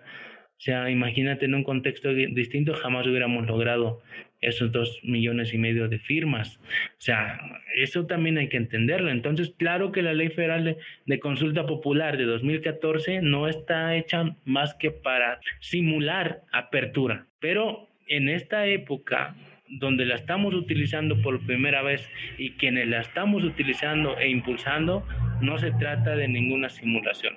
O 0.51 0.59
sea, 0.59 0.89
imagínate 0.89 1.43
en 1.43 1.55
un 1.55 1.65
contexto 1.65 2.13
distinto, 2.13 2.73
jamás 2.73 3.05
hubiéramos 3.05 3.45
logrado 3.45 4.01
esos 4.39 4.71
dos 4.71 5.01
millones 5.03 5.53
y 5.53 5.57
medio 5.57 5.89
de 5.89 5.99
firmas. 5.99 6.61
O 6.91 7.01
sea, 7.01 7.41
eso 7.75 8.05
también 8.05 8.37
hay 8.37 8.47
que 8.47 8.55
entenderlo. 8.55 9.11
Entonces, 9.11 9.53
claro 9.57 9.91
que 9.91 10.01
la 10.01 10.13
ley 10.13 10.29
federal 10.29 10.77
de, 11.05 11.19
consulta 11.19 11.65
popular 11.65 12.15
de 12.15 12.23
2014 12.23 13.21
no 13.21 13.49
está 13.49 13.97
hecha 13.97 14.37
más 14.45 14.73
que 14.73 14.91
para 14.91 15.41
simular 15.59 16.43
apertura. 16.53 17.27
Pero 17.41 17.89
en 18.07 18.29
esta 18.29 18.67
época 18.67 19.35
donde 19.69 20.05
la 20.05 20.15
estamos 20.15 20.53
utilizando 20.53 21.21
por 21.21 21.45
primera 21.45 21.81
vez 21.81 22.09
y 22.37 22.51
quienes 22.51 22.87
la 22.87 23.01
estamos 23.01 23.43
utilizando 23.43 24.17
e 24.17 24.29
impulsando, 24.29 25.05
no 25.41 25.57
se 25.57 25.71
trata 25.71 26.15
de 26.15 26.27
ninguna 26.27 26.69
simulación. 26.69 27.33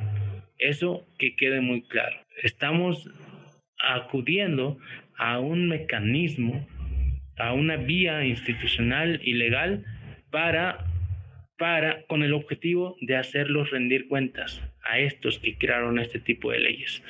Eso 0.58 1.06
que 1.18 1.36
quede 1.36 1.60
muy 1.60 1.82
claro. 1.82 2.16
Estamos 2.42 3.08
acudiendo 3.78 4.78
a 5.16 5.38
un 5.38 5.68
mecanismo 5.68 6.66
a 7.40 7.54
una 7.54 7.76
vía 7.76 8.24
institucional 8.24 9.20
y 9.24 9.32
legal 9.32 9.84
para, 10.30 10.84
para, 11.58 12.04
con 12.06 12.22
el 12.22 12.34
objetivo 12.34 12.96
de 13.00 13.16
hacerlos 13.16 13.70
rendir 13.70 14.08
cuentas 14.08 14.62
a 14.82 14.98
estos 14.98 15.38
que 15.38 15.56
crearon 15.56 15.98
este 15.98 16.18
tipo 16.18 16.50
de 16.50 16.60
leyes. 16.60 17.02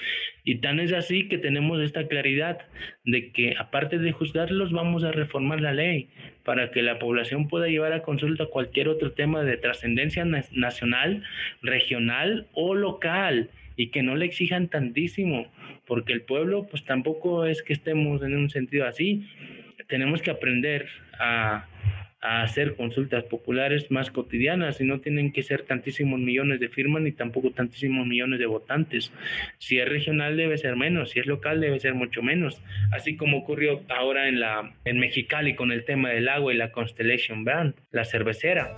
Y 0.44 0.56
tan 0.56 0.80
es 0.80 0.92
así 0.92 1.28
que 1.28 1.38
tenemos 1.38 1.80
esta 1.80 2.06
claridad 2.06 2.58
de 3.04 3.30
que 3.30 3.54
aparte 3.58 3.98
de 3.98 4.12
juzgarlos 4.12 4.72
vamos 4.72 5.04
a 5.04 5.12
reformar 5.12 5.60
la 5.60 5.72
ley 5.72 6.08
para 6.44 6.70
que 6.70 6.82
la 6.82 6.98
población 6.98 7.48
pueda 7.48 7.68
llevar 7.68 7.92
a 7.92 8.02
consulta 8.02 8.46
cualquier 8.46 8.88
otro 8.88 9.12
tema 9.12 9.42
de 9.44 9.56
trascendencia 9.56 10.24
nacional, 10.24 11.22
regional 11.62 12.46
o 12.52 12.74
local 12.74 13.50
y 13.76 13.88
que 13.88 14.02
no 14.02 14.16
le 14.16 14.26
exijan 14.26 14.68
tantísimo, 14.68 15.46
porque 15.86 16.12
el 16.12 16.22
pueblo 16.22 16.66
pues 16.68 16.84
tampoco 16.84 17.46
es 17.46 17.62
que 17.62 17.72
estemos 17.72 18.22
en 18.22 18.36
un 18.36 18.50
sentido 18.50 18.86
así, 18.86 19.26
tenemos 19.88 20.22
que 20.22 20.30
aprender 20.30 20.86
a, 21.18 21.66
hacer 22.20 22.76
consultas 22.76 23.24
populares 23.24 23.90
más 23.90 24.10
cotidianas 24.10 24.80
y 24.80 24.84
no 24.84 25.00
tienen 25.00 25.32
que 25.32 25.42
ser 25.42 25.62
tantísimos 25.62 26.20
millones 26.20 26.60
de 26.60 26.68
firmas 26.68 27.02
ni 27.02 27.12
tampoco 27.12 27.50
tantísimos 27.50 28.06
millones 28.06 28.38
de 28.38 28.46
votantes. 28.46 29.12
Si 29.58 29.78
es 29.78 29.88
regional 29.88 30.36
debe 30.36 30.58
ser 30.58 30.76
menos, 30.76 31.10
si 31.10 31.20
es 31.20 31.26
local 31.26 31.60
debe 31.60 31.80
ser 31.80 31.94
mucho 31.94 32.22
menos, 32.22 32.60
así 32.92 33.16
como 33.16 33.38
ocurrió 33.38 33.80
ahora 33.88 34.28
en 34.28 34.40
la 34.40 34.72
en 34.84 34.98
Mexicali 34.98 35.54
con 35.54 35.72
el 35.72 35.84
tema 35.84 36.10
del 36.10 36.28
agua 36.28 36.52
y 36.52 36.56
la 36.56 36.72
Constellation 36.72 37.44
Brand, 37.44 37.74
la 37.90 38.04
cervecera. 38.04 38.74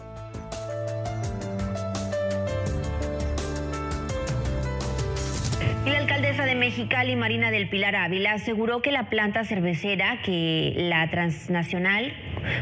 La 5.86 5.98
alcaldesa 5.98 6.46
de 6.46 6.54
Mexicali, 6.54 7.16
Marina 7.16 7.50
del 7.50 7.68
Pilar 7.68 7.96
Ávila, 7.96 8.34
aseguró 8.34 8.82
que 8.82 8.92
la 8.92 9.10
planta 9.10 9.44
cervecera 9.44 10.22
que 10.22 10.74
la 10.76 11.10
transnacional 11.10 12.12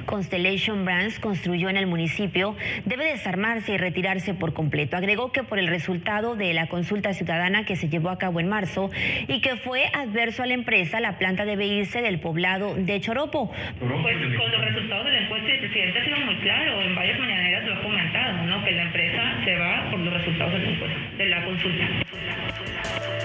Constellation 0.06 0.84
Brands 0.84 1.18
construyó 1.18 1.68
en 1.68 1.76
el 1.76 1.86
municipio 1.86 2.56
debe 2.84 3.04
desarmarse 3.04 3.72
y 3.72 3.76
retirarse 3.76 4.34
por 4.34 4.52
completo. 4.52 4.96
Agregó 4.96 5.32
que 5.32 5.42
por 5.42 5.58
el 5.58 5.68
resultado 5.68 6.36
de 6.36 6.52
la 6.54 6.68
consulta 6.68 7.12
ciudadana 7.12 7.64
que 7.64 7.76
se 7.76 7.88
llevó 7.88 8.10
a 8.10 8.18
cabo 8.18 8.40
en 8.40 8.48
marzo 8.48 8.90
y 9.28 9.40
que 9.40 9.56
fue 9.56 9.86
adverso 9.92 10.42
a 10.42 10.46
la 10.46 10.54
empresa, 10.54 11.00
la 11.00 11.18
planta 11.18 11.44
debe 11.44 11.66
irse 11.66 12.02
del 12.02 12.20
poblado 12.20 12.74
de 12.74 13.00
Choropo. 13.00 13.52
Pues 13.78 14.16
con 14.36 14.50
los 14.50 14.64
resultados 14.64 15.04
de 15.04 15.12
la 15.12 15.20
encuesta, 15.20 15.48
el 15.50 15.58
presidente 15.60 15.98
ha 15.98 16.04
sido 16.04 16.18
muy 16.18 16.36
claro, 16.36 16.82
en 16.82 16.94
varias 16.94 17.18
mañaneras 17.18 17.64
lo 17.66 17.74
ha 17.74 17.82
comentado, 17.82 18.46
¿no? 18.46 18.64
que 18.64 18.72
la 18.72 18.82
empresa 18.82 19.44
se 19.44 19.56
va 19.56 19.90
por 19.90 20.00
los 20.00 20.12
resultados 20.12 20.52
de 20.52 20.58
la, 20.60 21.14
de 21.16 21.26
la 21.26 21.44
consulta. 21.44 23.19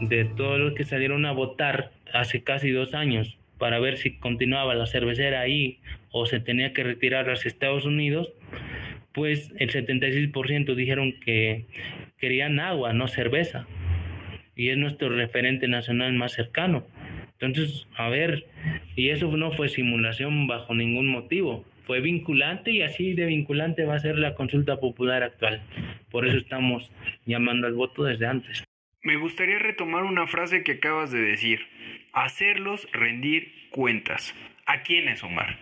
De 0.00 0.24
todos 0.24 0.58
los 0.58 0.74
que 0.74 0.84
salieron 0.84 1.26
a 1.26 1.32
votar 1.32 1.90
hace 2.12 2.42
casi 2.42 2.70
dos 2.70 2.94
años 2.94 3.38
para 3.58 3.80
ver 3.80 3.96
si 3.98 4.18
continuaba 4.18 4.74
la 4.74 4.86
cervecera 4.86 5.40
ahí 5.40 5.78
o 6.10 6.26
se 6.26 6.40
tenía 6.40 6.72
que 6.72 6.84
retirar 6.84 7.26
a 7.26 7.32
los 7.32 7.44
Estados 7.44 7.84
Unidos, 7.84 8.32
pues 9.12 9.52
el 9.58 9.70
76% 9.70 10.74
dijeron 10.74 11.14
que 11.24 11.66
querían 12.18 12.60
agua, 12.60 12.92
no 12.92 13.08
cerveza. 13.08 13.66
Y 14.54 14.70
es 14.70 14.78
nuestro 14.78 15.08
referente 15.08 15.68
nacional 15.68 16.12
más 16.14 16.32
cercano. 16.32 16.84
Entonces, 17.40 17.86
a 17.96 18.08
ver, 18.08 18.46
y 18.96 19.10
eso 19.10 19.36
no 19.36 19.52
fue 19.52 19.68
simulación 19.68 20.46
bajo 20.46 20.74
ningún 20.74 21.06
motivo, 21.06 21.64
fue 21.84 22.00
vinculante 22.00 22.70
y 22.72 22.82
así 22.82 23.14
de 23.14 23.26
vinculante 23.26 23.84
va 23.84 23.94
a 23.94 24.00
ser 24.00 24.18
la 24.18 24.34
consulta 24.34 24.78
popular 24.78 25.22
actual. 25.22 25.62
Por 26.10 26.26
eso 26.26 26.36
estamos 26.36 26.90
llamando 27.26 27.66
al 27.66 27.74
voto 27.74 28.04
desde 28.04 28.26
antes. 28.26 28.67
Me 29.02 29.16
gustaría 29.16 29.60
retomar 29.60 30.02
una 30.02 30.26
frase 30.26 30.64
que 30.64 30.72
acabas 30.72 31.12
de 31.12 31.20
decir, 31.20 31.60
hacerlos 32.12 32.88
rendir 32.92 33.52
cuentas. 33.70 34.34
¿A 34.66 34.82
quiénes, 34.82 35.22
Omar? 35.22 35.56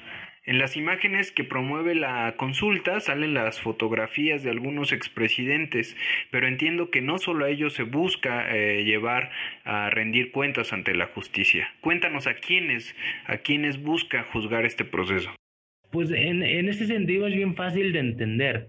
En 0.44 0.59
las 0.59 0.77
imágenes 0.77 1.33
que 1.33 1.44
promueve 1.44 1.94
la 1.94 2.35
consulta 2.38 2.99
salen 3.01 3.35
las 3.35 3.61
fotografías 3.61 4.42
de 4.42 4.51
algunos 4.51 4.92
expresidentes, 4.92 5.96
pero 6.31 6.46
entiendo 6.46 6.90
que 6.90 7.03
no 7.03 7.18
solo 7.18 7.44
a 7.44 7.51
ellos 7.51 7.75
se 7.75 7.83
busca 7.83 8.57
eh, 8.57 8.85
llevar 8.85 9.31
a 9.64 9.90
rendir 9.90 10.31
cuentas 10.31 10.72
ante 10.72 10.94
la 10.94 11.07
justicia. 11.07 11.75
Cuéntanos 11.83 12.27
a 12.27 12.35
quiénes, 12.35 12.96
a 13.27 13.38
quiénes 13.38 13.83
busca 13.83 14.22
juzgar 14.33 14.64
este 14.64 14.85
proceso. 14.85 15.35
Pues 15.90 16.11
en, 16.11 16.42
en 16.42 16.68
ese 16.68 16.87
sentido 16.87 17.27
es 17.27 17.35
bien 17.35 17.55
fácil 17.55 17.92
de 17.92 17.99
entender. 17.99 18.68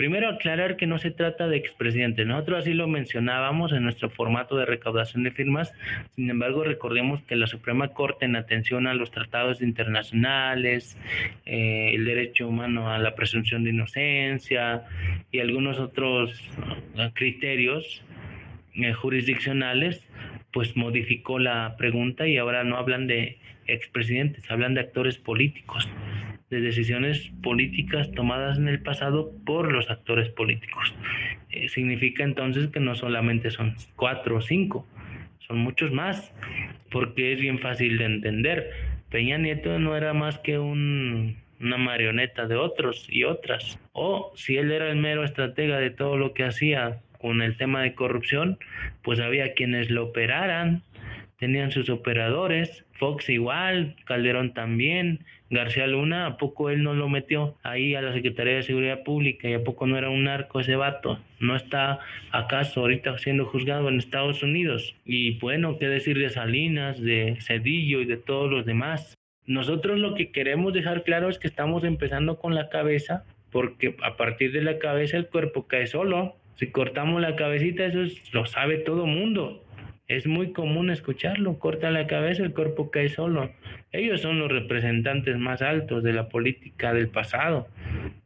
Primero 0.00 0.30
aclarar 0.30 0.78
que 0.78 0.86
no 0.86 0.98
se 0.98 1.10
trata 1.10 1.46
de 1.46 1.58
expresidentes. 1.58 2.26
Nosotros 2.26 2.60
así 2.60 2.72
lo 2.72 2.88
mencionábamos 2.88 3.74
en 3.74 3.82
nuestro 3.82 4.08
formato 4.08 4.56
de 4.56 4.64
recaudación 4.64 5.24
de 5.24 5.30
firmas. 5.30 5.74
Sin 6.16 6.30
embargo, 6.30 6.64
recordemos 6.64 7.20
que 7.24 7.36
la 7.36 7.46
Suprema 7.46 7.88
Corte, 7.88 8.24
en 8.24 8.34
atención 8.34 8.86
a 8.86 8.94
los 8.94 9.10
tratados 9.10 9.60
internacionales, 9.60 10.96
eh, 11.44 11.90
el 11.92 12.06
derecho 12.06 12.48
humano 12.48 12.90
a 12.90 12.96
la 12.96 13.14
presunción 13.14 13.62
de 13.62 13.72
inocencia 13.72 14.84
y 15.30 15.40
algunos 15.40 15.78
otros 15.78 16.32
eh, 16.96 17.10
criterios 17.12 18.02
eh, 18.74 18.92
jurisdiccionales, 18.92 20.06
pues 20.52 20.76
modificó 20.76 21.38
la 21.38 21.76
pregunta 21.76 22.26
y 22.26 22.36
ahora 22.36 22.64
no 22.64 22.76
hablan 22.76 23.06
de 23.06 23.38
expresidentes, 23.66 24.50
hablan 24.50 24.74
de 24.74 24.80
actores 24.80 25.18
políticos 25.18 25.88
de 26.50 26.60
decisiones 26.60 27.30
políticas 27.42 28.10
tomadas 28.10 28.58
en 28.58 28.68
el 28.68 28.82
pasado 28.82 29.32
por 29.46 29.72
los 29.72 29.88
actores 29.88 30.28
políticos. 30.30 30.94
Eh, 31.50 31.68
significa 31.68 32.24
entonces 32.24 32.68
que 32.68 32.80
no 32.80 32.94
solamente 32.96 33.50
son 33.50 33.74
cuatro 33.96 34.36
o 34.36 34.40
cinco, 34.40 34.86
son 35.38 35.58
muchos 35.58 35.92
más, 35.92 36.34
porque 36.90 37.32
es 37.32 37.40
bien 37.40 37.60
fácil 37.60 37.98
de 37.98 38.04
entender. 38.04 38.70
Peña 39.10 39.38
Nieto 39.38 39.78
no 39.78 39.96
era 39.96 40.12
más 40.12 40.38
que 40.38 40.58
un, 40.58 41.36
una 41.60 41.76
marioneta 41.76 42.46
de 42.46 42.56
otros 42.56 43.06
y 43.08 43.24
otras. 43.24 43.78
O 43.92 44.32
si 44.34 44.56
él 44.56 44.72
era 44.72 44.90
el 44.90 44.96
mero 44.96 45.24
estratega 45.24 45.78
de 45.78 45.90
todo 45.90 46.16
lo 46.16 46.34
que 46.34 46.44
hacía 46.44 47.00
con 47.20 47.42
el 47.42 47.56
tema 47.56 47.82
de 47.82 47.94
corrupción, 47.94 48.58
pues 49.02 49.20
había 49.20 49.54
quienes 49.54 49.90
lo 49.90 50.04
operaran, 50.04 50.82
tenían 51.38 51.70
sus 51.70 51.88
operadores, 51.88 52.84
Fox 52.92 53.28
igual, 53.30 53.96
Calderón 54.04 54.52
también, 54.52 55.24
García 55.48 55.86
Luna, 55.86 56.26
¿a 56.26 56.36
poco 56.36 56.70
él 56.70 56.82
no 56.82 56.94
lo 56.94 57.08
metió 57.08 57.56
ahí 57.64 57.94
a 57.94 58.02
la 58.02 58.12
Secretaría 58.12 58.54
de 58.54 58.62
Seguridad 58.62 59.02
Pública 59.02 59.48
y 59.48 59.54
a 59.54 59.64
poco 59.64 59.86
no 59.86 59.98
era 59.98 60.08
un 60.08 60.24
narco 60.24 60.60
ese 60.60 60.76
vato? 60.76 61.18
¿No 61.40 61.56
está 61.56 61.98
acaso 62.30 62.80
ahorita 62.80 63.18
siendo 63.18 63.46
juzgado 63.46 63.88
en 63.88 63.98
Estados 63.98 64.42
Unidos? 64.42 64.94
Y 65.04 65.38
bueno, 65.38 65.78
¿qué 65.78 65.88
decir 65.88 66.18
de 66.18 66.30
Salinas, 66.30 67.00
de 67.00 67.38
Cedillo 67.40 68.00
y 68.00 68.04
de 68.04 68.16
todos 68.16 68.50
los 68.50 68.64
demás? 68.64 69.14
Nosotros 69.46 69.98
lo 69.98 70.14
que 70.14 70.30
queremos 70.30 70.72
dejar 70.72 71.02
claro 71.02 71.28
es 71.28 71.38
que 71.38 71.48
estamos 71.48 71.82
empezando 71.82 72.38
con 72.38 72.54
la 72.54 72.68
cabeza, 72.68 73.24
porque 73.50 73.96
a 74.04 74.16
partir 74.16 74.52
de 74.52 74.62
la 74.62 74.78
cabeza 74.78 75.16
el 75.16 75.26
cuerpo 75.26 75.66
cae 75.66 75.88
solo. 75.88 76.36
Si 76.60 76.66
cortamos 76.66 77.22
la 77.22 77.36
cabecita, 77.36 77.86
eso 77.86 78.00
lo 78.32 78.44
sabe 78.44 78.76
todo 78.76 79.06
mundo. 79.06 79.64
Es 80.08 80.26
muy 80.26 80.52
común 80.52 80.90
escucharlo. 80.90 81.58
Corta 81.58 81.90
la 81.90 82.06
cabeza, 82.06 82.42
el 82.42 82.52
cuerpo 82.52 82.90
cae 82.90 83.08
solo. 83.08 83.50
Ellos 83.92 84.20
son 84.20 84.38
los 84.38 84.52
representantes 84.52 85.38
más 85.38 85.62
altos 85.62 86.02
de 86.02 86.12
la 86.12 86.28
política 86.28 86.92
del 86.92 87.08
pasado. 87.08 87.66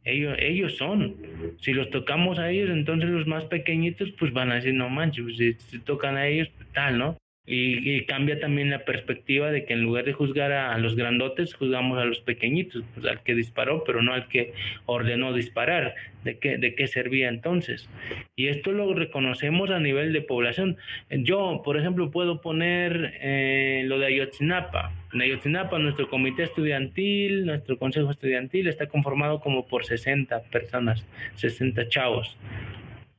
Ellos, 0.03 0.35
ellos 0.37 0.75
son. 0.75 1.15
Si 1.59 1.71
los 1.71 1.89
tocamos 1.91 2.37
a 2.37 2.51
ellos, 2.51 2.71
entonces 2.71 3.09
los 3.09 3.25
más 3.25 3.45
pequeñitos 3.45 4.11
pues 4.19 4.33
van 4.33 4.51
a 4.51 4.55
decir, 4.55 4.73
no 4.73 4.89
manches, 4.89 5.37
si, 5.37 5.53
si 5.53 5.79
tocan 5.79 6.17
a 6.17 6.27
ellos, 6.27 6.49
pues, 6.57 6.67
tal, 6.73 6.97
¿no? 6.97 7.17
Y, 7.47 8.05
cambia 8.05 8.39
también 8.39 8.71
la 8.71 8.85
perspectiva 8.85 9.51
de 9.51 9.65
que 9.65 9.73
en 9.73 9.81
lugar 9.81 10.05
de 10.05 10.13
juzgar 10.13 10.51
a, 10.51 10.75
los 10.79 10.95
grandotes, 10.95 11.53
juzgamos 11.53 11.99
a 11.99 12.05
los 12.05 12.19
pequeñitos, 12.21 12.83
pues 12.93 13.05
al 13.05 13.21
que 13.21 13.35
disparó, 13.35 13.83
pero 13.83 14.01
no 14.01 14.13
al 14.13 14.27
que 14.27 14.53
ordenó 14.85 15.31
disparar. 15.33 15.93
¿De 16.23 16.39
qué, 16.39 16.57
¿De 16.57 16.73
qué 16.73 16.87
servía 16.87 17.29
entonces? 17.29 17.87
Y 18.35 18.47
esto 18.47 18.71
lo 18.71 18.91
reconocemos 18.95 19.69
a 19.69 19.79
nivel 19.79 20.11
de 20.11 20.21
población. 20.21 20.77
Yo, 21.11 21.61
por 21.63 21.77
ejemplo, 21.77 22.09
puedo 22.09 22.41
poner 22.41 23.13
eh, 23.21 23.83
lo 23.85 23.99
de 23.99 24.07
Ayotzinapa. 24.07 24.91
En 25.13 25.21
Ayotzinapa, 25.21 25.77
nuestro 25.77 26.09
comité 26.09 26.41
estudiantil, 26.41 27.45
nuestro 27.45 27.77
consejo 27.77 28.09
estudiantil 28.09 28.67
está 28.67 28.87
conformado 28.87 29.39
como 29.39 29.67
por 29.67 29.85
60 29.85 30.45
personas, 30.49 31.05
60 31.35 31.89
chavos 31.89 32.35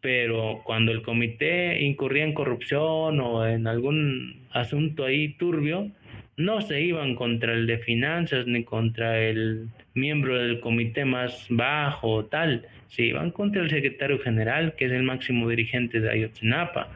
pero 0.01 0.61
cuando 0.65 0.93
el 0.93 1.03
comité 1.03 1.83
incurría 1.83 2.25
en 2.25 2.35
corrupción 2.35 3.21
o 3.21 3.47
en 3.47 3.67
algún 3.67 4.47
asunto 4.53 5.05
ahí 5.05 5.35
turbio, 5.35 5.91
no 6.37 6.61
se 6.61 6.83
iban 6.83 7.15
contra 7.15 7.55
el 7.55 7.67
de 7.67 7.79
finanzas 7.79 8.47
ni 8.47 8.63
contra 8.65 9.19
el 9.23 9.69
miembro 9.95 10.37
del 10.37 10.61
comité 10.61 11.05
más 11.05 11.47
bajo 11.49 12.11
o 12.11 12.25
tal, 12.27 12.67
se 12.89 13.05
iban 13.05 13.31
contra 13.31 13.63
el 13.63 13.71
secretario 13.71 14.19
general, 14.19 14.75
que 14.77 14.85
es 14.87 14.93
el 14.93 15.03
máximo 15.03 15.49
dirigente 15.49 16.01
de 16.01 16.11
Ayotzinapa. 16.11 16.89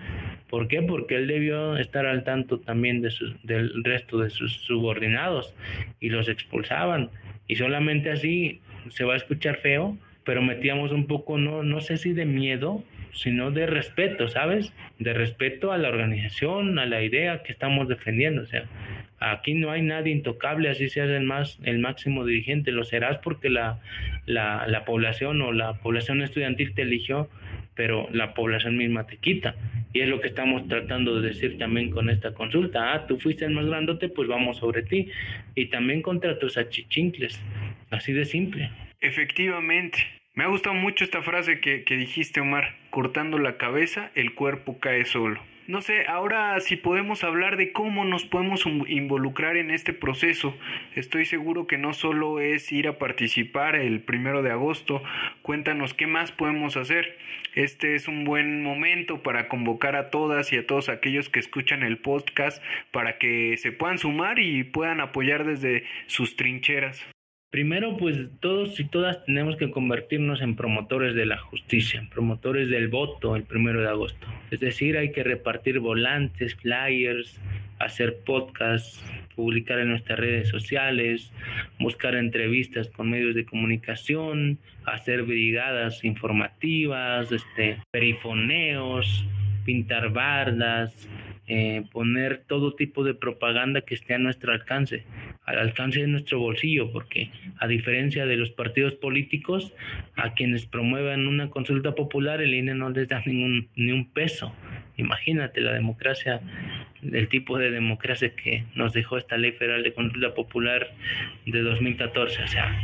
¿Por 0.49 0.69
qué? 0.69 0.83
Porque 0.83 1.17
él 1.17 1.27
debió 1.27 1.77
estar 1.77 2.07
al 2.07 2.25
tanto 2.25 2.61
también 2.61 3.01
de 3.03 3.11
del 3.43 3.85
resto 3.85 4.19
de 4.19 4.31
sus 4.31 4.53
subordinados 4.53 5.55
y 6.01 6.11
los 6.11 6.29
expulsaban. 6.29 7.11
Y 7.47 7.57
solamente 7.57 8.11
así 8.11 8.61
se 8.89 9.05
va 9.05 9.15
a 9.15 9.17
escuchar 9.17 9.57
feo, 9.57 9.97
pero 10.25 10.43
metíamos 10.43 10.93
un 10.93 11.07
poco, 11.07 11.39
no, 11.39 11.63
no 11.63 11.81
sé 11.81 11.97
si 11.97 12.13
de 12.13 12.25
miedo, 12.25 12.83
sino 13.13 13.51
de 13.51 13.67
respeto, 13.67 14.29
¿sabes? 14.29 14.73
De 14.99 15.13
respeto 15.13 15.73
a 15.73 15.79
la 15.79 15.89
organización, 15.89 16.79
a 16.79 16.87
la 16.87 17.03
idea 17.03 17.43
que 17.43 17.53
estamos 17.53 17.89
defendiendo. 17.89 18.43
O 18.43 18.47
sea, 18.47 18.65
aquí 19.19 19.55
no 19.55 19.71
hay 19.71 19.83
nadie 19.83 20.13
intocable, 20.13 20.69
así 20.71 20.89
seas 20.89 21.11
el, 21.11 21.25
más, 21.25 21.59
el 21.65 21.79
máximo 21.79 22.25
dirigente, 22.25 22.71
lo 22.73 22.85
serás 22.85 23.19
porque 23.19 23.51
la, 23.51 23.81
la, 24.27 24.67
la 24.67 24.85
población 24.85 25.41
o 25.43 25.53
la 25.53 25.75
población 25.75 26.23
estudiantil 26.23 26.75
te 26.75 26.83
eligió, 26.83 27.29
pero 27.75 28.09
la 28.13 28.35
población 28.35 28.77
misma 28.77 29.07
te 29.07 29.17
quita. 29.17 29.55
Y 29.93 30.01
es 30.01 30.09
lo 30.09 30.21
que 30.21 30.29
estamos 30.29 30.69
tratando 30.69 31.21
de 31.21 31.29
decir 31.29 31.59
también 31.59 31.91
con 31.91 32.11
esta 32.11 32.33
consulta. 32.33 32.93
Ah, 32.93 33.07
tú 33.07 33.19
fuiste 33.19 33.45
el 33.45 33.53
más 33.53 33.67
grandote, 33.67 34.09
pues 34.09 34.29
vamos 34.29 34.59
sobre 34.59 34.83
ti. 34.83 35.09
Y 35.55 35.67
también 35.67 36.03
contra 36.03 36.39
tus 36.39 36.57
achichincles. 36.57 37.43
Así 37.91 38.13
de 38.13 38.25
simple. 38.25 38.71
Efectivamente. 39.01 39.99
Me 40.35 40.45
ha 40.45 40.49
gustado 40.49 40.75
mucho 40.75 41.05
esta 41.05 41.23
frase 41.23 41.61
que, 41.61 41.85
dijiste, 41.89 42.41
Omar. 42.41 42.77
Cortando 42.91 43.39
la 43.39 43.57
cabeza, 43.57 44.11
el 44.15 44.35
cuerpo 44.35 44.79
cae 44.79 45.05
solo. 45.05 45.43
No 45.67 45.81
sé, 45.83 46.07
ahora 46.07 46.59
si 46.61 46.77
podemos 46.77 47.23
hablar 47.23 47.57
de 47.57 47.73
cómo 47.73 48.05
nos 48.05 48.25
podemos 48.25 48.67
involucrar 48.89 49.57
en 49.57 49.71
este 49.71 49.93
proceso. 49.93 50.57
Estoy 50.97 51.25
seguro 51.25 51.67
que 51.67 51.79
no 51.79 51.93
solo 51.93 52.41
es 52.41 52.73
ir 52.73 52.89
a 52.89 52.99
participar 52.99 53.77
el 53.77 54.01
primero 54.01 54.43
de 54.43 54.51
agosto. 54.51 55.03
Cuéntanos 55.43 55.95
qué 55.95 56.09
más 56.09 56.33
podemos 56.33 56.77
hacer. 56.77 57.17
Este 57.55 57.95
es 57.95 58.09
un 58.09 58.25
buen 58.25 58.65
momento 58.65 59.23
para 59.23 59.49
convocar 59.49 59.95
a 59.95 60.11
todas 60.11 60.53
y 60.53 60.57
a 60.57 60.67
todos 60.67 60.89
aquellos 60.89 61.29
que 61.29 61.39
escuchan 61.39 61.85
el 61.85 61.99
podcast 61.99 62.63
para 62.91 63.19
que 63.19 63.57
se 63.57 63.71
puedan 63.71 63.99
sumar 63.99 64.41
y 64.41 64.65
puedan 64.65 65.01
apoyar 65.01 65.45
desde 65.45 65.85
sus 66.07 66.35
trincheras. 66.35 67.07
Primero, 67.51 67.97
pues 67.97 68.17
todos 68.39 68.79
y 68.79 68.85
todas 68.85 69.25
tenemos 69.25 69.57
que 69.57 69.73
convertirnos 69.73 70.41
en 70.41 70.55
promotores 70.55 71.17
de 71.17 71.27
la 71.27 71.37
justicia, 71.37 72.07
promotores 72.09 72.69
del 72.69 72.87
voto 72.87 73.35
el 73.35 73.43
primero 73.43 73.81
de 73.81 73.89
agosto. 73.89 74.25
Es 74.53 74.61
decir, 74.61 74.97
hay 74.97 75.11
que 75.11 75.25
repartir 75.25 75.81
volantes, 75.81 76.55
flyers, 76.55 77.41
hacer 77.81 78.19
podcasts, 78.25 79.05
publicar 79.35 79.81
en 79.81 79.89
nuestras 79.89 80.21
redes 80.21 80.49
sociales, 80.49 81.33
buscar 81.81 82.15
entrevistas 82.15 82.89
con 82.89 83.11
medios 83.11 83.35
de 83.35 83.45
comunicación, 83.45 84.59
hacer 84.85 85.25
brigadas 85.25 86.05
informativas, 86.05 87.33
este, 87.33 87.79
perifoneos, 87.91 89.25
pintar 89.65 90.13
bardas, 90.13 91.09
eh, 91.53 91.83
poner 91.91 92.45
todo 92.47 92.77
tipo 92.77 93.03
de 93.03 93.13
propaganda 93.13 93.81
que 93.81 93.97
esté 93.97 94.15
a 94.15 94.19
nuestro 94.19 94.53
alcance, 94.53 95.03
al 95.45 95.59
alcance 95.59 95.99
de 95.99 96.07
nuestro 96.07 96.39
bolsillo, 96.39 96.93
porque 96.93 97.33
a 97.59 97.67
diferencia 97.67 98.25
de 98.25 98.37
los 98.37 98.53
partidos 98.53 98.95
políticos, 98.95 99.75
a 100.15 100.35
quienes 100.35 100.67
promuevan 100.67 101.27
una 101.27 101.51
consulta 101.51 101.97
popular, 101.97 102.41
el 102.41 102.55
INE 102.55 102.77
no 102.77 102.91
les 102.91 103.09
da 103.09 103.21
ningún, 103.27 103.69
ni 103.75 103.91
un 103.91 104.13
peso. 104.13 104.55
Imagínate 104.97 105.61
la 105.61 105.73
democracia, 105.73 106.41
el 107.03 107.27
tipo 107.27 107.59
de 107.59 107.73
democracia 107.73 108.33
que 108.37 108.63
nos 108.77 108.93
dejó 108.93 109.19
esta 109.19 109.37
ley 109.37 109.51
federal 109.51 109.83
de 109.83 109.93
consulta 109.93 110.33
popular 110.35 110.93
de 111.47 111.63
2014. 111.63 112.45
O 112.45 112.47
sea, 112.47 112.81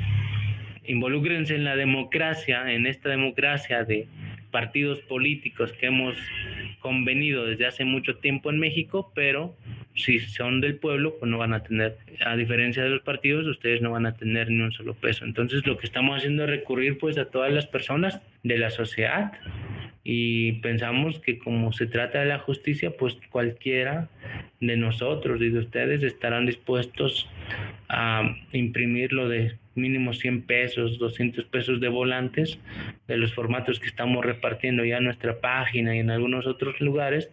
involúcrense 0.85 1.55
en 1.55 1.63
la 1.63 1.77
democracia, 1.77 2.73
en 2.73 2.87
esta 2.87 3.11
democracia 3.11 3.85
de 3.85 4.09
partidos 4.51 5.01
políticos 5.01 5.73
que 5.73 5.87
hemos 5.87 6.17
convenido 6.81 7.45
desde 7.45 7.67
hace 7.67 7.85
mucho 7.85 8.17
tiempo 8.17 8.51
en 8.51 8.59
México, 8.59 9.13
pero 9.15 9.55
si 9.95 10.19
son 10.21 10.61
del 10.61 10.77
pueblo, 10.77 11.17
pues 11.19 11.31
no 11.31 11.39
van 11.39 11.53
a 11.53 11.63
tener, 11.63 11.97
a 12.25 12.37
diferencia 12.37 12.83
de 12.83 12.91
los 12.91 13.03
partidos, 13.03 13.47
ustedes 13.47 13.83
no 13.83 13.91
van 13.91 14.07
a 14.07 14.15
tener 14.15 14.51
ni 14.51 14.61
un 14.61 14.73
solo 14.73 14.95
peso. 14.95 15.25
Entonces 15.25 15.67
lo 15.67 15.77
que 15.79 15.87
estamos 15.87 16.19
haciendo 16.19 16.45
es 16.45 16.51
recurrir 16.51 16.99
pues 16.99 17.19
a 17.19 17.27
todas 17.27 17.53
las 17.53 17.67
personas 17.67 18.23
de 18.43 18.59
la 18.59 18.71
sociedad 18.71 19.33
y 20.05 20.53
pensamos 20.61 21.19
que 21.19 21.39
como 21.39 21.73
se 21.73 21.87
trata 21.87 22.21
de 22.21 22.27
la 22.27 22.39
justicia, 22.39 22.97
pues 22.97 23.19
cualquiera 23.31 24.09
de 24.61 24.77
nosotros 24.77 25.41
y 25.43 25.49
de 25.49 25.59
ustedes 25.59 26.03
estarán 26.03 26.47
dispuestos 26.47 27.29
a 27.89 28.37
imprimir 28.53 29.13
lo 29.13 29.29
de 29.29 29.57
mínimo 29.77 30.13
100 30.13 30.43
pesos, 30.43 30.99
200 30.99 31.45
pesos 31.47 31.81
de 31.81 31.89
volantes 31.89 32.59
de 33.07 33.17
los 33.17 33.35
formatos 33.35 33.79
que 33.79 33.87
estamos 33.87 34.25
repartiendo 34.25 34.85
ya 34.85 34.99
en 34.99 35.05
nuestra 35.05 35.41
página 35.41 35.95
y 35.95 36.01
en 36.01 36.11
algunos 36.11 36.47
otros 36.47 36.81
lugares 36.81 37.31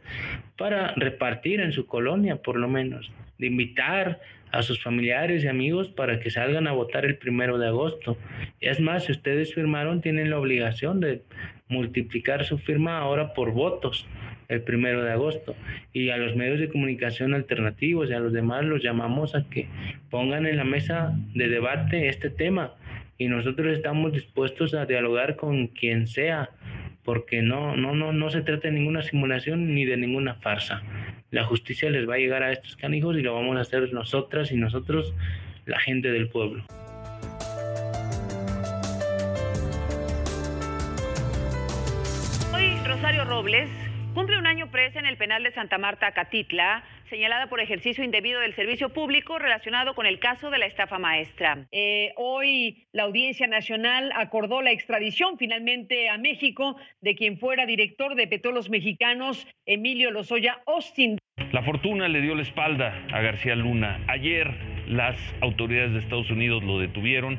para 0.57 0.93
repartir 0.95 1.59
en 1.61 1.71
su 1.71 1.87
colonia 1.87 2.37
por 2.37 2.57
lo 2.57 2.67
menos, 2.67 3.11
de 3.37 3.47
invitar 3.47 4.21
a 4.51 4.61
sus 4.61 4.81
familiares 4.81 5.43
y 5.43 5.47
amigos 5.47 5.89
para 5.89 6.19
que 6.19 6.29
salgan 6.29 6.67
a 6.67 6.73
votar 6.73 7.05
el 7.05 7.17
primero 7.17 7.57
de 7.57 7.67
agosto. 7.67 8.17
Es 8.61 8.79
más, 8.79 9.05
si 9.05 9.11
ustedes 9.11 9.55
firmaron, 9.55 10.01
tienen 10.01 10.29
la 10.29 10.37
obligación 10.37 10.99
de 10.99 11.23
multiplicar 11.67 12.45
su 12.45 12.59
firma 12.59 12.99
ahora 12.99 13.33
por 13.33 13.51
votos 13.51 14.07
el 14.49 14.61
primero 14.61 15.03
de 15.03 15.11
agosto. 15.11 15.55
Y 15.93 16.09
a 16.09 16.17
los 16.17 16.35
medios 16.35 16.59
de 16.59 16.69
comunicación 16.69 17.33
alternativos 17.33 18.09
y 18.09 18.13
a 18.13 18.19
los 18.19 18.33
demás 18.33 18.65
los 18.65 18.81
llamamos 18.81 19.35
a 19.35 19.49
que 19.49 19.67
pongan 20.09 20.45
en 20.45 20.57
la 20.57 20.63
mesa 20.63 21.13
de 21.33 21.47
debate 21.47 22.09
este 22.09 22.29
tema. 22.29 22.73
Y 23.17 23.27
nosotros 23.27 23.75
estamos 23.75 24.13
dispuestos 24.13 24.73
a 24.73 24.85
dialogar 24.85 25.35
con 25.35 25.67
quien 25.67 26.07
sea, 26.07 26.49
porque 27.03 27.41
no, 27.41 27.75
no, 27.75 27.93
no, 27.93 28.11
no 28.11 28.29
se 28.29 28.41
trata 28.41 28.67
de 28.67 28.73
ninguna 28.73 29.01
simulación 29.01 29.73
ni 29.75 29.85
de 29.85 29.97
ninguna 29.97 30.35
farsa. 30.35 30.81
La 31.31 31.43
justicia 31.43 31.89
les 31.89 32.07
va 32.07 32.15
a 32.15 32.19
llegar 32.19 32.43
a 32.43 32.51
estos 32.51 32.75
canijos 32.75 33.17
y 33.17 33.21
lo 33.21 33.33
vamos 33.33 33.57
a 33.57 33.61
hacer 33.61 33.93
nosotras 33.93 34.51
y 34.51 34.57
nosotros, 34.57 35.13
la 35.65 35.79
gente 35.79 36.11
del 36.11 36.29
pueblo. 36.29 36.63
Rosario 43.03 43.25
Robles 43.25 43.69
Cumple 44.13 44.37
un 44.37 44.45
año 44.45 44.69
presa 44.69 44.99
en 44.99 45.07
el 45.07 45.17
penal 45.17 45.41
de 45.41 45.51
Santa 45.51 45.79
Marta, 45.79 46.11
Catitla, 46.11 46.83
señalada 47.09 47.47
por 47.47 47.59
ejercicio 47.59 48.03
indebido 48.03 48.41
del 48.41 48.53
servicio 48.53 48.89
público 48.89 49.39
relacionado 49.39 49.95
con 49.95 50.05
el 50.05 50.19
caso 50.19 50.51
de 50.51 50.59
la 50.59 50.67
estafa 50.67 50.99
maestra. 50.99 51.65
Eh, 51.71 52.13
hoy 52.17 52.85
la 52.91 53.03
Audiencia 53.03 53.47
Nacional 53.47 54.11
acordó 54.15 54.61
la 54.61 54.71
extradición 54.71 55.39
finalmente 55.39 56.09
a 56.09 56.19
México 56.19 56.75
de 57.01 57.15
quien 57.15 57.39
fuera 57.39 57.65
director 57.65 58.13
de 58.13 58.27
Petróleos 58.27 58.69
Mexicanos, 58.69 59.47
Emilio 59.65 60.11
Lozoya 60.11 60.61
Austin. 60.67 61.17
La 61.51 61.63
fortuna 61.63 62.07
le 62.07 62.21
dio 62.21 62.35
la 62.35 62.43
espalda 62.43 63.05
a 63.11 63.19
García 63.21 63.55
Luna. 63.55 63.99
Ayer 64.07 64.72
las 64.87 65.17
autoridades 65.41 65.93
de 65.93 65.99
Estados 65.99 66.29
Unidos 66.29 66.63
lo 66.63 66.79
detuvieron 66.79 67.37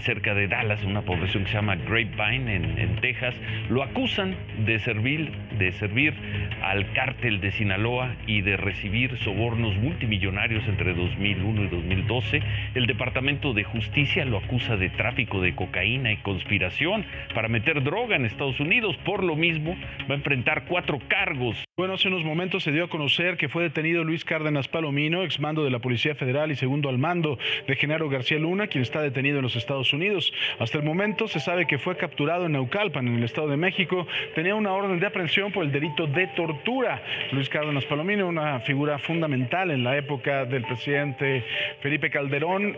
cerca 0.00 0.34
de 0.34 0.48
Dallas, 0.48 0.82
una 0.84 1.02
población 1.02 1.44
que 1.44 1.50
se 1.50 1.56
llama 1.56 1.76
Grapevine, 1.76 2.54
en, 2.54 2.78
en 2.78 2.96
Texas. 3.00 3.34
Lo 3.68 3.82
acusan 3.82 4.34
de 4.64 4.78
servir, 4.78 5.32
de 5.58 5.72
servir 5.72 6.14
al 6.62 6.92
cártel 6.92 7.40
de 7.40 7.52
Sinaloa 7.52 8.14
y 8.26 8.42
de 8.42 8.56
recibir 8.56 9.16
sobornos 9.18 9.76
multimillonarios 9.76 10.66
entre 10.68 10.94
2001 10.94 11.64
y 11.64 11.68
2012. 11.68 12.42
El 12.74 12.86
Departamento 12.86 13.52
de 13.52 13.64
Justicia 13.64 14.24
lo 14.24 14.38
acusa 14.38 14.76
de 14.76 14.90
tráfico 14.90 15.40
de 15.40 15.54
cocaína 15.54 16.12
y 16.12 16.16
conspiración 16.18 17.04
para 17.34 17.48
meter 17.48 17.82
droga 17.82 18.16
en 18.16 18.24
Estados 18.24 18.60
Unidos. 18.60 18.96
Por 19.04 19.22
lo 19.22 19.36
mismo, 19.36 19.76
va 20.08 20.14
a 20.14 20.18
enfrentar 20.18 20.64
cuatro 20.66 20.98
cargos. 21.08 21.62
Bueno, 21.76 21.94
hace 21.94 22.08
unos 22.08 22.24
momentos 22.24 22.62
se 22.62 22.72
dio 22.72 22.84
a 22.84 22.88
conocer 22.88 23.36
que 23.36 23.48
fue 23.48 23.62
detenido 23.62 24.02
Luis 24.02 24.24
Cárdenas 24.24 24.66
Palomino, 24.66 25.22
exmando 25.22 25.62
de 25.62 25.70
la 25.70 25.78
Policía 25.78 26.14
Federal 26.14 26.50
y 26.50 26.56
segundo 26.56 26.85
al 26.88 26.98
mando 26.98 27.38
de 27.66 27.76
Genaro 27.76 28.08
García 28.08 28.38
Luna, 28.38 28.66
quien 28.66 28.82
está 28.82 29.00
detenido 29.00 29.38
en 29.38 29.42
los 29.42 29.56
Estados 29.56 29.92
Unidos. 29.92 30.32
Hasta 30.58 30.78
el 30.78 30.84
momento 30.84 31.28
se 31.28 31.40
sabe 31.40 31.66
que 31.66 31.78
fue 31.78 31.96
capturado 31.96 32.46
en 32.46 32.52
Naucalpan, 32.52 33.06
en 33.06 33.16
el 33.16 33.24
Estado 33.24 33.48
de 33.48 33.56
México. 33.56 34.06
Tenía 34.34 34.54
una 34.54 34.72
orden 34.72 34.98
de 35.00 35.06
aprehensión 35.06 35.52
por 35.52 35.64
el 35.64 35.72
delito 35.72 36.06
de 36.06 36.26
tortura. 36.28 37.02
Luis 37.32 37.48
Cárdenas 37.48 37.84
Palomino, 37.84 38.28
una 38.28 38.60
figura 38.60 38.98
fundamental 38.98 39.70
en 39.70 39.84
la 39.84 39.96
época 39.96 40.44
del 40.44 40.62
presidente 40.62 41.44
Felipe 41.80 42.10
Calderón. 42.10 42.76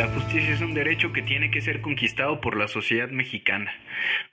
La 0.00 0.06
justicia 0.06 0.54
es 0.54 0.62
un 0.62 0.72
derecho 0.72 1.12
que 1.12 1.20
tiene 1.20 1.50
que 1.50 1.60
ser 1.60 1.82
conquistado 1.82 2.40
por 2.40 2.56
la 2.56 2.68
sociedad 2.68 3.10
mexicana. 3.10 3.70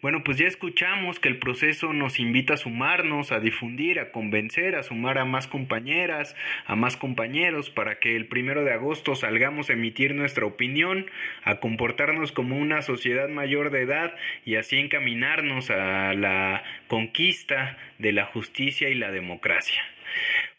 Bueno, 0.01 0.23
pues 0.23 0.37
ya 0.37 0.47
escuchamos 0.47 1.19
que 1.19 1.27
el 1.27 1.39
proceso 1.39 1.91
nos 1.91 2.21
invita 2.21 2.53
a 2.53 2.57
sumarnos, 2.57 3.33
a 3.33 3.41
difundir, 3.41 3.99
a 3.99 4.13
convencer, 4.13 4.77
a 4.77 4.83
sumar 4.83 5.17
a 5.17 5.25
más 5.25 5.45
compañeras, 5.45 6.37
a 6.67 6.77
más 6.77 6.95
compañeros, 6.95 7.69
para 7.69 7.99
que 7.99 8.15
el 8.15 8.27
primero 8.27 8.63
de 8.63 8.71
agosto 8.71 9.13
salgamos 9.13 9.69
a 9.69 9.73
emitir 9.73 10.15
nuestra 10.15 10.45
opinión, 10.45 11.07
a 11.43 11.57
comportarnos 11.57 12.31
como 12.31 12.57
una 12.57 12.81
sociedad 12.81 13.27
mayor 13.27 13.69
de 13.69 13.81
edad 13.81 14.15
y 14.45 14.55
así 14.55 14.77
encaminarnos 14.77 15.69
a 15.69 16.13
la 16.13 16.63
conquista 16.87 17.77
de 17.99 18.13
la 18.13 18.23
justicia 18.23 18.87
y 18.87 18.95
la 18.95 19.11
democracia. 19.11 19.83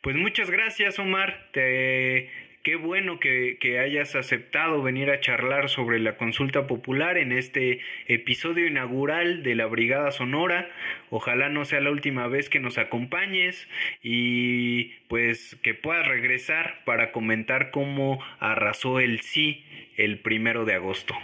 Pues 0.03 0.17
muchas 0.17 0.51
gracias, 0.51 0.99
Omar. 0.99 1.49
Te 1.53 2.48
Qué 2.69 2.77
bueno 2.77 3.19
que, 3.19 3.79
hayas 3.83 4.15
aceptado 4.15 4.83
venir 4.83 5.09
a 5.09 5.21
charlar 5.21 5.71
sobre 5.71 5.99
la 5.99 6.19
consulta 6.19 6.67
popular 6.67 7.17
en 7.17 7.33
este 7.33 7.81
episodio 8.09 8.67
inaugural 8.67 9.43
de 9.43 9.55
la 9.55 9.65
Brigada 9.65 10.11
Sonora. 10.11 10.69
Ojalá 11.09 11.49
no 11.49 11.65
sea 11.65 11.81
la 11.81 11.91
última 11.91 12.29
vez 12.29 12.51
que 12.51 12.61
nos 12.61 12.77
acompañes 12.77 13.67
y 14.03 14.91
pues 15.09 15.59
que 15.63 15.73
puedas 15.73 16.07
regresar 16.07 16.85
para 16.85 17.11
comentar 17.11 17.71
cómo 17.71 18.23
arrasó 18.39 19.01
el 19.01 19.23
sí 19.23 19.65
el 19.97 20.19
primero 20.19 20.67
de 20.67 20.75
agosto. 20.75 21.15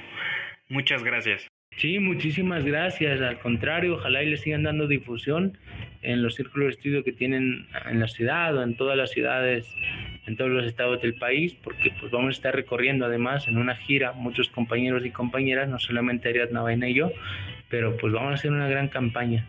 Muchas 0.70 1.04
gracias. 1.04 1.53
Sí, 1.76 1.98
muchísimas 1.98 2.64
gracias. 2.64 3.20
Al 3.20 3.38
contrario, 3.40 3.94
ojalá 3.94 4.22
y 4.22 4.30
le 4.30 4.36
sigan 4.36 4.62
dando 4.62 4.86
difusión 4.86 5.58
en 6.02 6.22
los 6.22 6.36
círculos 6.36 6.66
de 6.66 6.72
estudio 6.72 7.04
que 7.04 7.12
tienen 7.12 7.66
en 7.90 7.98
la 7.98 8.08
ciudad 8.08 8.56
o 8.56 8.62
en 8.62 8.76
todas 8.76 8.96
las 8.96 9.10
ciudades, 9.10 9.66
en 10.26 10.36
todos 10.36 10.50
los 10.50 10.66
estados 10.66 11.02
del 11.02 11.14
país, 11.14 11.56
porque 11.64 11.90
pues 11.98 12.12
vamos 12.12 12.28
a 12.28 12.32
estar 12.32 12.54
recorriendo 12.54 13.06
además 13.06 13.48
en 13.48 13.56
una 13.56 13.74
gira 13.74 14.12
muchos 14.12 14.48
compañeros 14.50 15.04
y 15.04 15.10
compañeras, 15.10 15.68
no 15.68 15.78
solamente 15.78 16.28
Ariadna 16.28 16.62
Vaina 16.62 16.88
y 16.88 16.94
yo, 16.94 17.10
pero 17.70 17.96
pues 17.96 18.12
vamos 18.12 18.32
a 18.32 18.34
hacer 18.34 18.52
una 18.52 18.68
gran 18.68 18.88
campaña 18.88 19.46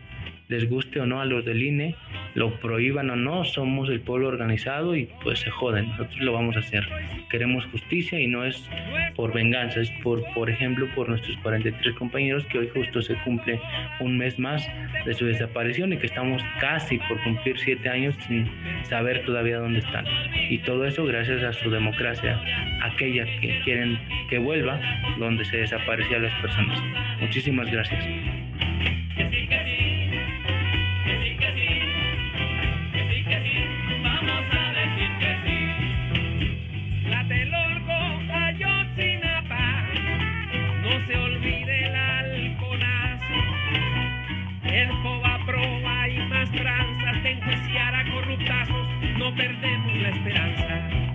les 0.48 0.68
guste 0.68 1.00
o 1.00 1.06
no 1.06 1.20
a 1.20 1.24
los 1.24 1.44
del 1.44 1.62
INE, 1.62 1.96
lo 2.34 2.58
prohíban 2.60 3.10
o 3.10 3.16
no, 3.16 3.44
somos 3.44 3.88
el 3.88 4.00
pueblo 4.00 4.28
organizado 4.28 4.94
y 4.94 5.08
pues 5.22 5.40
se 5.40 5.50
joden, 5.50 5.88
nosotros 5.90 6.20
lo 6.20 6.32
vamos 6.32 6.56
a 6.56 6.60
hacer. 6.60 6.86
Queremos 7.30 7.64
justicia 7.66 8.20
y 8.20 8.26
no 8.26 8.44
es 8.44 8.68
por 9.14 9.32
venganza, 9.32 9.80
es 9.80 9.90
por, 10.02 10.22
por 10.34 10.50
ejemplo, 10.50 10.86
por 10.94 11.08
nuestros 11.08 11.36
43 11.38 11.94
compañeros 11.96 12.44
que 12.46 12.58
hoy 12.58 12.70
justo 12.72 13.02
se 13.02 13.14
cumple 13.24 13.60
un 14.00 14.16
mes 14.18 14.38
más 14.38 14.66
de 15.04 15.14
su 15.14 15.26
desaparición 15.26 15.92
y 15.92 15.96
que 15.96 16.06
estamos 16.06 16.42
casi 16.60 16.98
por 16.98 17.22
cumplir 17.22 17.58
siete 17.58 17.88
años 17.88 18.14
sin 18.26 18.48
saber 18.84 19.24
todavía 19.24 19.58
dónde 19.58 19.80
están. 19.80 20.04
Y 20.48 20.58
todo 20.58 20.84
eso 20.84 21.04
gracias 21.04 21.42
a 21.42 21.52
su 21.52 21.70
democracia, 21.70 22.40
aquella 22.82 23.24
que 23.40 23.60
quieren 23.64 23.98
que 24.28 24.38
vuelva 24.38 24.80
donde 25.18 25.44
se 25.44 25.58
desaparecían 25.58 26.22
las 26.22 26.40
personas. 26.40 26.80
Muchísimas 27.20 27.70
gracias. 27.70 28.45
Perdemos 49.36 49.96
la 49.96 50.08
esperanza. 50.08 51.05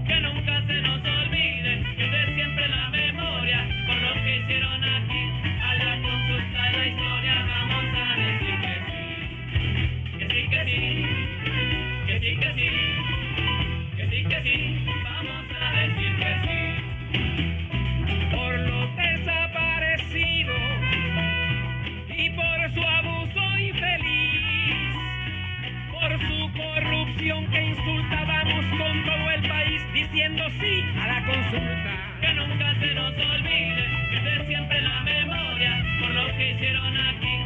Lo 36.70 37.20
que 37.20 37.41